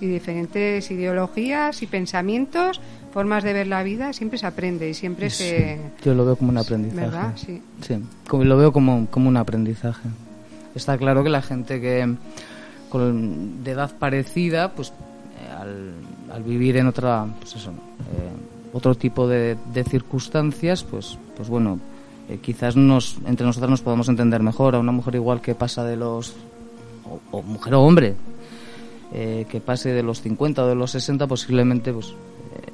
[0.00, 2.80] y diferentes ideologías y pensamientos,
[3.12, 4.12] formas de ver la vida.
[4.12, 5.78] Siempre se aprende y siempre se.
[6.04, 7.00] Yo lo veo como un aprendizaje.
[7.06, 7.32] ¿Verdad?
[7.36, 7.62] Sí.
[7.82, 7.98] Sí,
[8.28, 10.08] como- lo veo como, como un aprendizaje.
[10.74, 12.14] Está claro que la gente que
[12.90, 15.92] con, de edad parecida, pues eh, al,
[16.32, 19.56] al vivir en otra, pues eso, eh, otro tipo de,
[19.88, 21.78] circunstancias, pues, pues bueno,
[22.28, 24.74] eh, quizás nos, entre nosotras nos podamos entender mejor.
[24.74, 26.34] A una mujer igual que pasa de los,
[27.30, 28.14] o, mujer o hombre,
[29.12, 32.14] eh, que pase de los 50 o de los 60, posiblemente, pues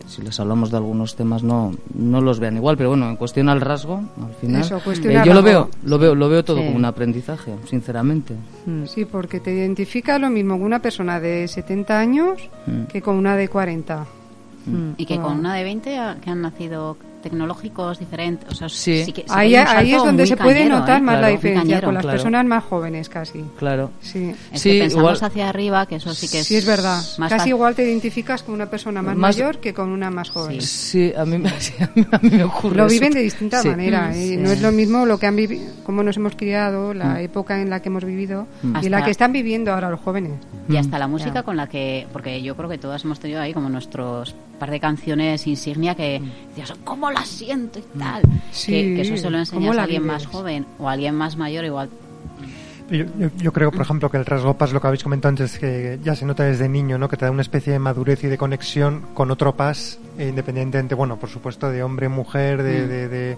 [0.07, 3.49] si les hablamos de algunos temas no, no los vean igual, pero bueno, en cuestión
[3.49, 6.65] al rasgo, al final, Eso, eh, yo lo veo, lo veo, lo veo todo Sí.
[6.65, 8.35] como un aprendizaje, sinceramente.
[8.67, 8.85] Mm.
[8.87, 12.85] Sí, porque te identifica lo mismo con una persona de 70 años Mm.
[12.85, 14.07] que con una de 40.
[14.67, 14.91] Mm.
[14.97, 15.23] Y que Ah.
[15.23, 18.49] con una de 20 a- que han nacido tecnológicos diferentes.
[18.51, 19.05] O sea, Sí.
[19.29, 21.03] Ahí, que es donde se puede cañero, notar ¿eh?
[21.03, 21.87] más la diferencia cañero.
[21.87, 22.17] con las Claro.
[22.19, 23.45] personas más jóvenes casi.
[23.59, 23.91] Claro.
[24.01, 24.35] Sí.
[24.53, 26.47] Es Sí, que pensamos igual- hacia arriba, que eso sí que es.
[26.47, 26.97] Sí, es verdad.
[26.97, 27.49] Más Casi fácil.
[27.51, 30.61] igual te identificas con una persona más, Más- mayor que con una más joven.
[30.61, 32.93] Sí, a mí, me- sí, a mí, a mí me ocurre Lo eso.
[32.93, 33.69] viven de distinta Sí.
[33.69, 34.09] manera.
[34.09, 34.15] Mm, ¿eh?
[34.29, 34.37] sí.
[34.37, 37.17] No es lo mismo lo que han vivido, cómo nos hemos criado, la Mm.
[37.19, 38.77] época en la que hemos vivido Mm.
[38.83, 40.33] y la que están viviendo ahora los jóvenes.
[40.69, 43.53] Y hasta la música con la que, porque yo creo que todas hemos tenido ahí
[43.55, 48.23] como nuestros par de canciones insignia que decías, ¿cómo las siento y tal?
[48.53, 50.15] Sí, que, que eso se lo ¿cómo enseñas a alguien vives?
[50.15, 51.91] más joven o a alguien más mayor, igual.
[52.89, 55.59] Yo, yo- yo creo, por ejemplo, que el rasgo PAS, lo que habéis comentado antes,
[55.59, 57.09] que ya se nota desde niño, ¿no?
[57.09, 60.95] Que te da una especie de madurez y de conexión con otro PAS, eh, independientemente,
[60.95, 62.89] bueno, por supuesto, de hombre, mujer, de, Mm.
[62.89, 63.37] de, de,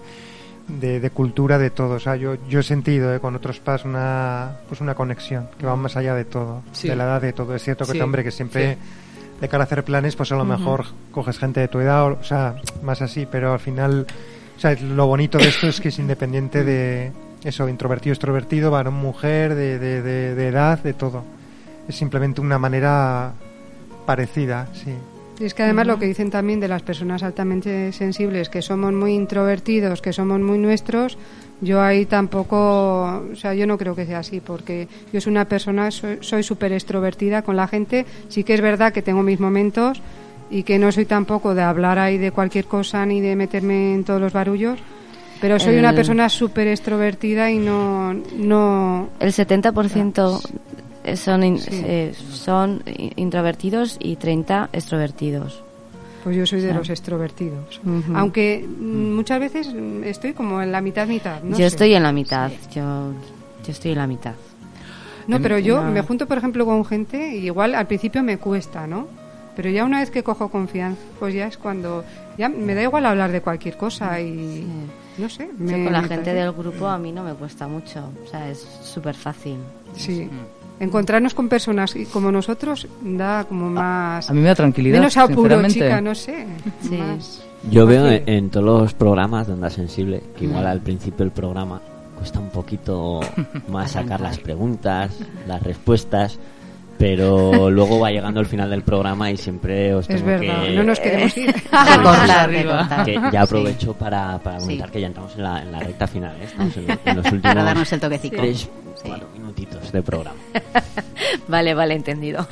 [0.67, 1.95] de- de cultura, de todo.
[1.95, 5.65] O sea, yo, yo he sentido eh, con otros PAS una, pues una conexión que
[5.65, 6.87] va más allá de todo, Sí.
[6.87, 7.55] de la edad, de todo.
[7.55, 8.77] Es cierto que, Sí, hombre, que siempre
[9.41, 12.19] de cara a hacer planes, pues a lo mejor coges gente de tu edad, o,
[12.19, 14.07] o sea, más así, pero al final,
[14.57, 17.11] o sea, lo bonito de esto es que es independiente de
[17.43, 21.23] eso, introvertido, extrovertido, varón, mujer, de, de, de, de edad, de todo.
[21.87, 23.33] Es simplemente una manera
[24.05, 24.93] parecida, sí.
[25.39, 29.13] Es que además lo que dicen también de las personas altamente sensibles, que somos muy
[29.13, 31.17] introvertidos, que somos muy nuestros,
[31.61, 35.45] yo ahí tampoco, o sea, yo no creo que sea así, porque yo soy una
[35.45, 40.01] persona, soy súper extrovertida con la gente, sí que es verdad que tengo mis momentos
[40.49, 44.03] y que no soy tampoco de hablar ahí de cualquier cosa ni de meterme en
[44.05, 44.79] todos los barullos,
[45.41, 50.41] pero soy una persona súper extrovertida y no, no, El 70%
[51.15, 51.69] son, in- Sí.
[51.85, 52.83] eh, son
[53.15, 55.61] introvertidos y 30 extrovertidos.
[56.23, 56.73] pues yo soy de Sí.
[56.73, 57.79] los extrovertidos.
[58.15, 61.43] Aunque mm, muchas veces mm, estoy como en la mitad mitad.
[61.43, 61.65] No yo sé.
[61.67, 62.51] estoy en la mitad.
[62.73, 63.11] Yo,
[63.63, 64.33] yo estoy en la mitad.
[65.27, 65.91] No, pero yo No.
[65.91, 69.07] me junto, por ejemplo, con gente y igual al principio me cuesta, ¿no?
[69.55, 72.03] Pero ya una vez que cojo confianza, pues ya es cuando
[72.39, 74.65] ya me da igual hablar de cualquier cosa y
[75.19, 75.47] no sé.
[75.59, 78.09] Yo con la me gente parece- del grupo a mí no me cuesta mucho.
[78.25, 79.57] O sea, es súper fácil.
[79.95, 80.27] Sí.
[80.79, 85.15] Encontrarnos con personas y- como nosotros da como más A mí me da tranquilidad, menos
[85.17, 86.45] apuro, chica, no sé.
[86.81, 86.97] Sí.
[86.97, 90.81] más- Yo más veo en, en todos los programas de Onda Sensible que igual al
[90.81, 91.81] principio del programa
[92.17, 93.21] cuesta un poquito
[93.69, 95.11] más sacar las preguntas,
[95.47, 96.39] las respuestas,
[96.97, 100.71] pero luego va llegando el final del programa y siempre os Es tengo verdad, que...
[100.75, 101.53] no nos queremos ir.
[101.55, 104.65] De cortar, que ya aprovecho para, para Sí.
[104.65, 106.45] comentar que ya entramos en la, en la recta final, ¿eh?
[106.45, 108.37] estamos en, en los últimos Para darnos el toquecito.
[108.37, 109.09] tres, Sí.
[109.09, 110.37] cuatro minutitos de programa.
[111.49, 112.47] Vale, vale, entendido.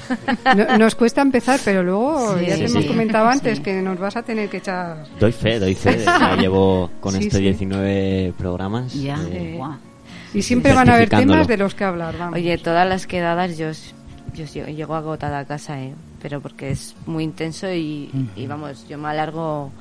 [0.58, 2.88] No- nos cuesta empezar, pero luego Sí, ya te sí, hemos sí.
[2.90, 3.64] comentado antes Sí.
[3.64, 5.06] que nos vas a tener que echar.
[5.20, 7.44] Doy fe, doy fe, ya llevo con Sí, esto sí.
[7.44, 8.94] 19 programas.
[8.94, 9.76] Ya, eh, guau.
[10.34, 12.36] Y siempre van a haber temas de los que hablar, vamos.
[12.36, 13.68] Oye, todas las quedadas yo,
[14.34, 15.94] yo llego agotada a casa, ¿eh?
[16.22, 19.72] Pero porque es muy intenso y, y vamos, yo me alargo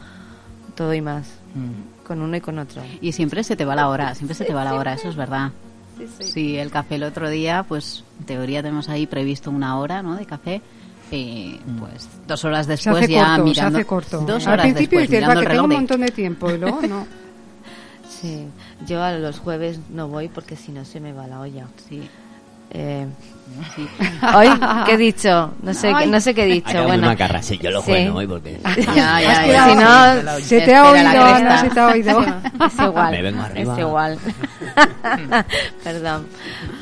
[0.75, 1.27] todo y más.
[1.55, 2.05] Mm.
[2.07, 2.83] Con uno y con otro.
[3.01, 5.17] Y siempre se te va la hora, siempre se te va la hora, eso es
[5.17, 5.53] verdad.
[6.21, 10.17] Sí, el café el otro día, pues en teoría tenemos ahí previsto una hora, ¿no?
[10.17, 10.61] De café.
[11.11, 13.55] Y pues dos horas se después hace ya corto, mirando.
[13.55, 14.21] se hace corto.
[14.23, 16.83] Dos Al horas principio después, mirando que el tengo un montón de tiempo y luego
[16.83, 17.07] no.
[18.09, 18.47] Sí,
[18.87, 21.67] yo a los jueves no voy porque si no se me va la olla.
[21.89, 22.03] Sí.
[22.75, 23.07] Eh,
[24.35, 24.49] Hoy,
[24.87, 25.53] ¿qué he dicho?
[25.63, 26.09] No sé, Ay.
[26.09, 26.71] no sé qué he dicho.
[26.71, 27.91] Acabamos Bueno, macarra, sí, yo lo Sí.
[27.91, 29.45] bueno hoy porque Ya, ya, Has ya.
[29.45, 29.71] quedado-
[30.21, 31.61] si no, Se te ha Espera oído, cresta.
[31.61, 32.21] se te ha oído.
[32.67, 33.11] es igual.
[33.11, 33.73] Me vengo arriba.
[33.75, 34.19] Es igual.
[35.85, 36.27] Perdón.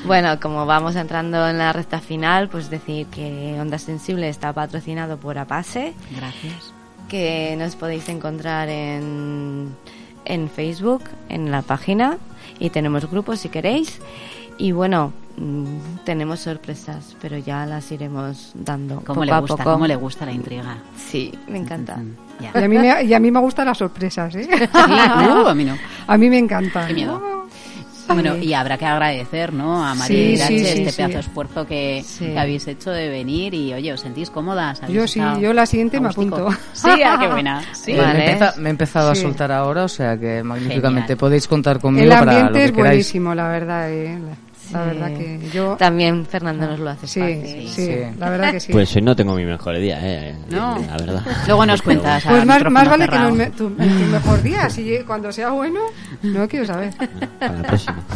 [0.05, 5.17] Bueno, como vamos entrando en la recta final, pues decir que Onda Sensible está patrocinado
[5.19, 6.73] por Apase, Gracias.
[7.09, 9.75] que nos podéis encontrar en,
[10.25, 12.17] en Facebook, en la página,
[12.59, 14.01] y tenemos grupos si queréis.
[14.63, 15.65] Y bueno, mm,
[16.05, 19.57] tenemos sorpresas, pero ya las iremos dando ¿Cómo poco le a gusta?
[19.57, 19.73] poco.
[19.73, 20.77] ¿Cómo le gusta la intriga?
[20.99, 21.97] Sí, me encanta.
[21.97, 22.17] Mm.
[22.43, 24.45] Y a mí me, y a mí me gustan las sorpresas, ¿eh?
[24.51, 25.77] Sí, a mí no.
[26.07, 26.87] A mí me encanta.
[26.87, 27.21] Qué miedo.
[28.09, 29.83] Oh, Bueno, y habrá que agradecer, ¿no?
[29.87, 30.97] A María Sí, sí, este sí.
[30.97, 32.27] pedazo de esfuerzo que, Sí.
[32.27, 34.83] que habéis hecho de venir y, oye, ¿os sentís cómodas?
[34.83, 36.49] ¿Habéis Yo sí, yo la siguiente me apunto.
[36.75, 37.63] Sí, ah, qué buena.
[37.73, 37.93] Sí.
[37.93, 38.19] Eh, Vale.
[38.19, 39.21] me, he empeza- me he empezado Sí.
[39.21, 41.19] a soltar ahora, o sea que magníficamente Genial.
[41.19, 42.89] podéis contar conmigo El para lo ambiente que es queráis.
[42.91, 43.91] buenísimo, la verdad.
[43.91, 44.19] ¿eh?
[44.73, 45.77] La, verdad que yo...
[45.77, 47.69] También Fernando nos lo hace Sí, fácil.
[47.69, 47.99] sí, Sí.
[48.19, 48.73] la verdad que sí.
[48.73, 50.79] Pues hoy no tengo mi mejor día, eh, No.
[50.79, 51.23] la verdad.
[51.47, 52.25] Luego nos cuentas.
[52.25, 54.69] Pues más, más vale que no tu, tu mejor día.
[54.71, 55.81] Si cuando sea bueno,
[56.23, 56.93] no quiero saber.
[57.39, 57.99] Para la próxima.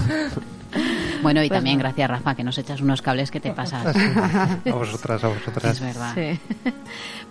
[1.22, 1.84] Bueno, y Pues también no.
[1.84, 3.94] gracias, Rafa, que nos echas unos cables que te pasas.
[4.66, 5.64] A vosotras, a vosotras.
[5.64, 6.12] Es verdad.
[6.14, 6.40] Sí.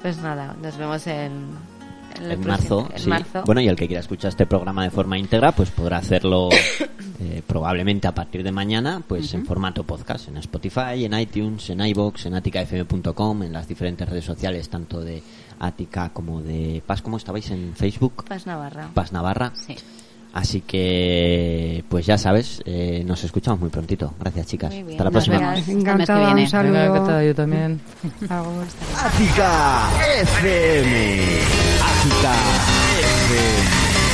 [0.02, 1.32] Pues nada, nos vemos en,
[2.32, 3.10] en marzo, en sí.
[3.10, 3.44] marzo.
[3.46, 6.50] Bueno, y el que quiera escuchar este programa de forma íntegra, pues podrá hacerlo
[7.20, 11.82] eh, probablemente a partir de mañana, pues en formato podcast, en Spotify, en iTunes, en
[11.82, 15.22] iBox, en aticafm.com, en las diferentes redes sociales, tanto de
[15.60, 17.02] Atica como de Paz.
[17.02, 18.26] ¿Cómo estabais en Facebook?
[18.26, 18.90] Paz Navarra.
[18.94, 19.52] Paz Navarra.
[19.56, 19.76] Sí.
[20.34, 24.16] Así que, pues ya sabes, eh, nos escuchamos muy prontito.
[24.20, 24.74] Gracias, chicas.
[24.74, 25.58] Muy bien, Hasta la nos próxima.
[25.80, 27.22] Encantada, un saludo.
[27.22, 27.80] Yo también.
[28.98, 29.90] Ática
[30.22, 31.93] FM.
[32.04, 33.64] FM.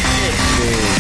[0.06, 0.99] I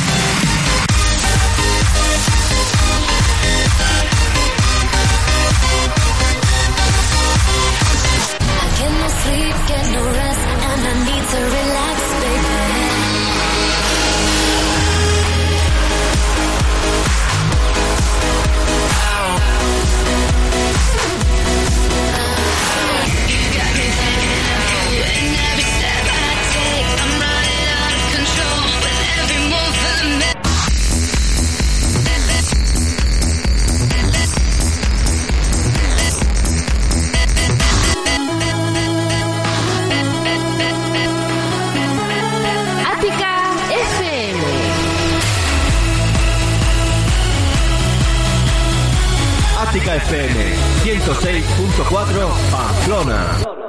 [49.99, 50.35] FM
[50.83, 53.68] 106.4 Pamplona.